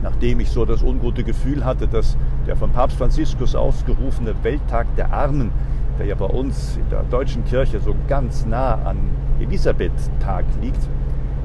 nachdem 0.00 0.38
ich 0.38 0.50
so 0.50 0.64
das 0.64 0.84
ungute 0.84 1.24
Gefühl 1.24 1.64
hatte, 1.64 1.88
dass 1.88 2.16
der 2.46 2.54
von 2.54 2.70
Papst 2.70 2.96
Franziskus 2.96 3.56
ausgerufene 3.56 4.34
Welttag 4.44 4.94
der 4.94 5.12
Armen, 5.12 5.50
der 5.98 6.06
ja 6.06 6.14
bei 6.14 6.26
uns 6.26 6.76
in 6.76 6.88
der 6.88 7.02
deutschen 7.02 7.44
Kirche 7.46 7.80
so 7.80 7.96
ganz 8.06 8.46
nah 8.46 8.74
an 8.84 8.98
Elisabeth-Tag 9.40 10.44
liegt, 10.60 10.88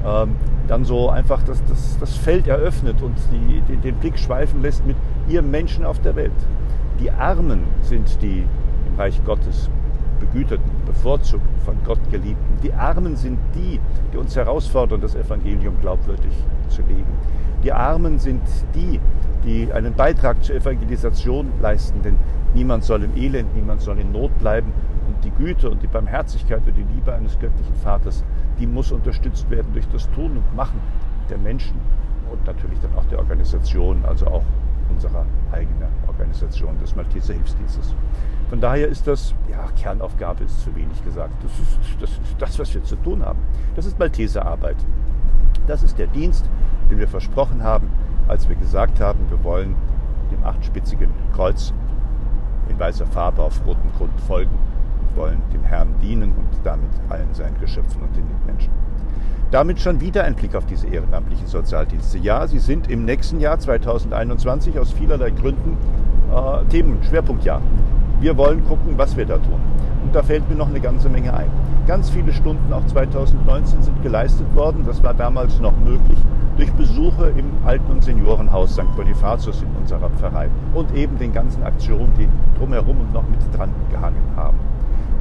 ähm, 0.06 0.36
dann 0.68 0.84
so 0.84 1.10
einfach 1.10 1.42
das, 1.42 1.62
das, 1.64 1.98
das 1.98 2.16
Feld 2.16 2.46
eröffnet 2.46 3.02
und 3.02 3.16
die, 3.32 3.60
den, 3.62 3.80
den 3.82 3.96
Blick 3.96 4.18
schweifen 4.18 4.62
lässt 4.62 4.86
mit 4.86 4.96
ihr 5.28 5.42
Menschen 5.42 5.84
auf 5.84 6.00
der 6.00 6.16
Welt. 6.16 6.32
Die 7.00 7.10
Armen 7.10 7.64
sind 7.82 8.20
die 8.22 8.44
im 8.86 8.94
Reich 8.96 9.20
Gottes 9.24 9.70
Begüterten, 10.20 10.70
bevorzugten, 10.84 11.60
von 11.64 11.76
Gott 11.84 11.98
geliebten. 12.10 12.58
Die 12.62 12.72
Armen 12.72 13.16
sind 13.16 13.38
die, 13.54 13.80
die 14.12 14.16
uns 14.18 14.36
herausfordern, 14.36 15.00
das 15.00 15.14
Evangelium 15.14 15.80
glaubwürdig 15.80 16.32
zu 16.68 16.82
leben. 16.82 17.12
Die 17.64 17.72
Armen 17.72 18.18
sind 18.18 18.42
die, 18.74 19.00
die 19.44 19.72
einen 19.72 19.94
Beitrag 19.94 20.44
zur 20.44 20.56
Evangelisation 20.56 21.50
leisten, 21.60 22.02
denn 22.02 22.16
niemand 22.54 22.84
soll 22.84 23.02
im 23.02 23.16
Elend, 23.16 23.54
niemand 23.56 23.80
soll 23.80 23.98
in 23.98 24.12
Not 24.12 24.38
bleiben. 24.38 24.72
Und 25.08 25.24
die 25.24 25.30
Güte 25.30 25.68
und 25.68 25.82
die 25.82 25.88
Barmherzigkeit 25.88 26.60
und 26.66 26.76
die 26.76 26.86
Liebe 26.94 27.12
eines 27.12 27.38
göttlichen 27.38 27.74
Vaters, 27.76 28.24
die 28.60 28.66
muss 28.66 28.92
unterstützt 28.92 29.48
werden 29.50 29.72
durch 29.72 29.88
das 29.88 30.08
Tun 30.10 30.36
und 30.36 30.54
Machen 30.54 30.80
der 31.30 31.38
Menschen 31.38 31.74
und 32.30 32.46
natürlich 32.46 32.78
dann 32.80 32.94
auch 32.94 33.04
der 33.06 33.18
Organisation, 33.18 34.04
also 34.04 34.26
auch 34.26 34.44
unserer 34.90 35.24
eigenen 35.50 35.88
Organisation 36.06 36.78
des 36.78 36.94
Malteser 36.94 37.34
Hilfsdienstes. 37.34 37.94
Von 38.50 38.60
daher 38.60 38.88
ist 38.88 39.06
das, 39.06 39.34
ja, 39.50 39.68
Kernaufgabe 39.80 40.44
ist 40.44 40.60
zu 40.60 40.74
wenig 40.74 41.02
gesagt. 41.04 41.32
Das 41.42 41.52
ist, 41.52 42.02
das 42.02 42.10
ist 42.10 42.36
das, 42.38 42.58
was 42.58 42.74
wir 42.74 42.82
zu 42.84 42.96
tun 42.96 43.24
haben. 43.24 43.38
Das 43.76 43.86
ist 43.86 43.98
Malteser 43.98 44.44
Arbeit. 44.44 44.76
Das 45.66 45.82
ist 45.82 45.98
der 45.98 46.08
Dienst, 46.08 46.50
den 46.90 46.98
wir 46.98 47.08
versprochen 47.08 47.62
haben, 47.62 47.88
als 48.28 48.48
wir 48.48 48.56
gesagt 48.56 49.00
haben, 49.00 49.18
wir 49.30 49.42
wollen 49.44 49.74
dem 50.30 50.44
achtspitzigen 50.44 51.10
Kreuz 51.34 51.72
in 52.68 52.78
weißer 52.78 53.06
Farbe 53.06 53.42
auf 53.42 53.64
rotem 53.66 53.92
Grund 53.96 54.20
folgen 54.20 54.58
wollen 55.16 55.42
dem 55.52 55.62
Herrn 55.62 55.94
dienen 56.02 56.32
und 56.32 56.48
damit 56.64 56.90
allen 57.08 57.32
seinen 57.32 57.58
Geschöpfen 57.60 58.02
und 58.02 58.16
den 58.16 58.26
Mitmenschen. 58.28 58.72
Damit 59.50 59.80
schon 59.80 60.00
wieder 60.00 60.24
ein 60.24 60.36
Blick 60.36 60.54
auf 60.54 60.64
diese 60.66 60.86
ehrenamtlichen 60.86 61.46
Sozialdienste. 61.46 62.18
Ja, 62.18 62.46
sie 62.46 62.60
sind 62.60 62.88
im 62.88 63.04
nächsten 63.04 63.40
Jahr 63.40 63.58
2021 63.58 64.78
aus 64.78 64.92
vielerlei 64.92 65.30
Gründen 65.30 65.76
äh, 66.32 66.64
Themen, 66.66 67.02
Schwerpunktjahr. 67.02 67.60
Wir 68.20 68.36
wollen 68.36 68.64
gucken, 68.66 68.94
was 68.96 69.16
wir 69.16 69.26
da 69.26 69.38
tun. 69.38 69.60
Und 70.04 70.14
da 70.14 70.22
fällt 70.22 70.48
mir 70.48 70.54
noch 70.54 70.68
eine 70.68 70.80
ganze 70.80 71.08
Menge 71.08 71.34
ein. 71.34 71.50
Ganz 71.86 72.10
viele 72.10 72.32
Stunden, 72.32 72.72
auch 72.72 72.86
2019, 72.86 73.82
sind 73.82 74.02
geleistet 74.02 74.54
worden. 74.54 74.84
Das 74.86 75.02
war 75.02 75.14
damals 75.14 75.58
noch 75.58 75.76
möglich 75.78 76.18
durch 76.56 76.70
Besuche 76.72 77.32
im 77.36 77.46
Alten- 77.64 77.90
und 77.90 78.04
Seniorenhaus 78.04 78.74
St. 78.74 78.94
Bonifatius 78.94 79.62
in 79.62 79.68
unserer 79.80 80.10
Pfarrei 80.10 80.48
und 80.74 80.94
eben 80.94 81.18
den 81.18 81.32
ganzen 81.32 81.62
Aktionen, 81.62 82.12
die 82.18 82.28
drumherum 82.58 83.00
und 83.00 83.12
noch 83.12 83.24
mit 83.28 83.40
dran 83.56 83.70
gehangen 83.90 84.22
haben. 84.36 84.58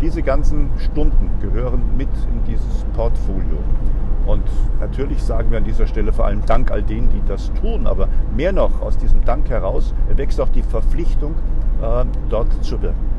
Diese 0.02 0.24
ganzen 0.24 0.70
Stunden 0.78 1.30
gehören 1.42 1.82
mit 1.98 2.10
in 2.32 2.44
dieses 2.46 2.86
Portfolio. 2.96 3.58
Und 4.26 4.44
natürlich 4.80 5.22
sagen 5.22 5.52
wir 5.52 5.58
an 5.58 5.66
dieser 5.66 5.88
Stelle 5.88 6.14
vor 6.14 6.26
allem 6.26 6.46
Dank 6.46 6.72
all 6.72 6.84
denen, 6.84 7.10
die 7.10 7.22
das 7.28 7.52
tun. 7.54 7.86
Aber 7.86 8.08
mehr 8.36 8.54
noch 8.54 8.82
aus 8.82 8.98
diesem 8.98 9.26
Dank 9.26 9.50
heraus 9.50 9.94
wächst 10.16 10.40
auch 10.40 10.50
die 10.50 10.62
Verpflichtung, 10.62 11.34
äh, 11.82 12.06
dort 12.30 12.64
zu 12.64 12.82
wirken. 12.82 13.10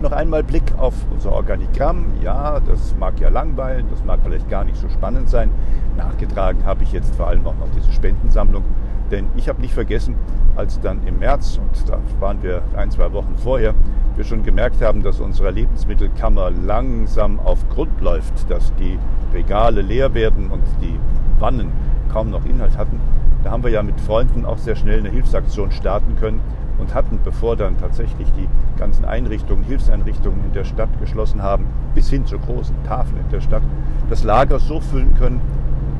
Noch 0.00 0.12
einmal 0.12 0.44
Blick 0.44 0.74
auf 0.76 0.94
unser 1.10 1.32
Organigramm. 1.32 2.06
Ja, 2.22 2.60
das 2.60 2.94
mag 2.98 3.18
ja 3.18 3.28
langweilen, 3.28 3.86
das 3.90 4.04
mag 4.04 4.20
vielleicht 4.22 4.48
gar 4.48 4.64
nicht 4.64 4.76
so 4.76 4.88
spannend 4.88 5.30
sein. 5.30 5.50
Nachgetragen 5.96 6.64
habe 6.66 6.82
ich 6.82 6.92
jetzt 6.92 7.16
vor 7.16 7.28
allem 7.28 7.46
auch 7.46 7.56
noch 7.58 7.70
diese 7.74 7.90
Spendensammlung. 7.90 8.62
Denn 9.10 9.26
ich 9.36 9.48
habe 9.48 9.60
nicht 9.60 9.74
vergessen, 9.74 10.16
als 10.56 10.80
dann 10.80 11.06
im 11.06 11.18
März, 11.18 11.58
und 11.58 11.88
da 11.88 11.98
waren 12.20 12.42
wir 12.42 12.62
ein, 12.76 12.90
zwei 12.90 13.12
Wochen 13.12 13.34
vorher, 13.36 13.74
wir 14.16 14.24
schon 14.24 14.44
gemerkt 14.44 14.80
haben, 14.80 15.02
dass 15.02 15.20
unsere 15.20 15.50
Lebensmittelkammer 15.50 16.50
langsam 16.50 17.40
auf 17.40 17.68
Grund 17.68 18.00
läuft, 18.00 18.48
dass 18.50 18.72
die 18.76 18.98
Regale 19.32 19.82
leer 19.82 20.14
werden 20.14 20.50
und 20.50 20.62
die 20.80 20.98
Wannen 21.40 21.72
kaum 22.12 22.30
noch 22.30 22.44
Inhalt 22.44 22.78
hatten, 22.78 23.00
da 23.44 23.50
haben 23.50 23.62
wir 23.62 23.70
ja 23.70 23.82
mit 23.82 24.00
Freunden 24.00 24.46
auch 24.46 24.56
sehr 24.56 24.74
schnell 24.74 25.00
eine 25.00 25.10
Hilfsaktion 25.10 25.70
starten 25.70 26.16
können 26.16 26.40
und 26.78 26.94
hatten, 26.94 27.18
bevor 27.22 27.56
dann 27.56 27.76
tatsächlich 27.78 28.26
die 28.32 28.48
ganzen 28.78 29.04
Einrichtungen, 29.04 29.64
Hilfseinrichtungen 29.64 30.44
in 30.46 30.52
der 30.52 30.64
Stadt 30.64 30.88
geschlossen 30.98 31.42
haben, 31.42 31.66
bis 31.94 32.08
hin 32.08 32.24
zur 32.24 32.40
großen 32.40 32.74
Tafel 32.84 33.18
in 33.18 33.28
der 33.30 33.42
Stadt, 33.42 33.62
das 34.08 34.24
Lager 34.24 34.58
so 34.58 34.80
füllen 34.80 35.14
können, 35.14 35.42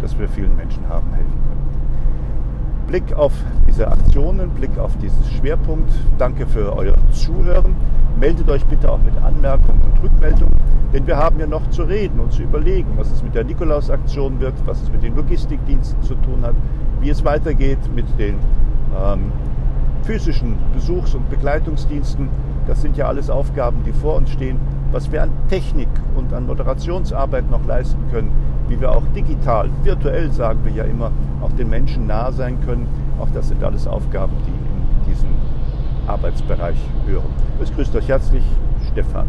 dass 0.01 0.19
wir 0.19 0.29
vielen 0.29 0.57
Menschen 0.57 0.89
haben 0.89 1.13
helfen. 1.13 1.34
Blick 2.87 3.13
auf 3.15 3.33
diese 3.69 3.89
Aktionen, 3.89 4.51
Blick 4.51 4.79
auf 4.79 4.97
diesen 4.99 5.25
Schwerpunkt. 5.25 5.91
Danke 6.19 6.47
für 6.47 6.77
euer 6.77 6.95
Zuhören. 7.13 7.75
Meldet 8.19 8.49
euch 8.49 8.65
bitte 8.67 8.91
auch 8.91 9.01
mit 9.03 9.17
Anmerkungen 9.23 9.81
und 9.83 10.03
Rückmeldungen, 10.03 10.57
denn 10.93 11.07
wir 11.07 11.17
haben 11.17 11.41
ja 11.41 11.47
noch 11.47 11.69
zu 11.71 11.83
reden 11.83 12.21
und 12.21 12.33
zu 12.33 12.43
überlegen, 12.43 12.93
was 12.97 13.11
es 13.11 13.23
mit 13.23 13.35
der 13.35 13.43
Nikolaus-Aktion 13.43 14.39
wird, 14.39 14.55
was 14.67 14.83
es 14.83 14.93
mit 14.93 15.03
den 15.03 15.17
Logistikdiensten 15.17 16.01
zu 16.03 16.15
tun 16.15 16.43
hat, 16.43 16.55
wie 17.01 17.11
es 17.11 17.25
weitergeht 17.25 17.79
mit 17.93 18.07
den 18.19 18.37
ähm, 18.97 19.33
physischen 20.05 20.57
Besuchs- 20.73 21.15
und 21.15 21.29
Begleitungsdiensten. 21.29 22.29
Das 22.67 22.81
sind 22.81 22.97
ja 22.97 23.07
alles 23.07 23.31
Aufgaben, 23.31 23.83
die 23.85 23.93
vor 23.93 24.17
uns 24.17 24.31
stehen. 24.31 24.59
Was 24.93 25.11
wir 25.11 25.23
an 25.23 25.31
Technik 25.49 25.89
und 26.17 26.33
an 26.33 26.47
Moderationsarbeit 26.47 27.51
noch 27.51 27.67
leisten 27.67 28.03
können, 28.11 28.31
wie 28.69 28.81
wir 28.81 28.93
auch 28.93 29.03
digital, 29.15 29.69
virtuell 29.83 30.31
sagen 30.31 30.61
wir 30.65 30.73
ja 30.73 30.85
immer, 30.85 31.11
auch 31.43 31.53
den 31.53 31.69
Menschen 31.69 32.07
nahe 32.07 32.33
sein 32.33 32.61
können. 32.65 32.87
Auch 33.21 33.29
das 33.35 33.49
sind 33.49 33.63
alles 33.63 33.87
Aufgaben, 33.87 34.33
die 34.47 34.51
in 34.51 35.13
diesen 35.13 35.29
Arbeitsbereich 36.07 36.79
hören. 37.07 37.31
Es 37.61 37.75
grüßt 37.75 37.95
euch 37.97 38.09
herzlich, 38.09 38.45
Stefan. 38.93 39.27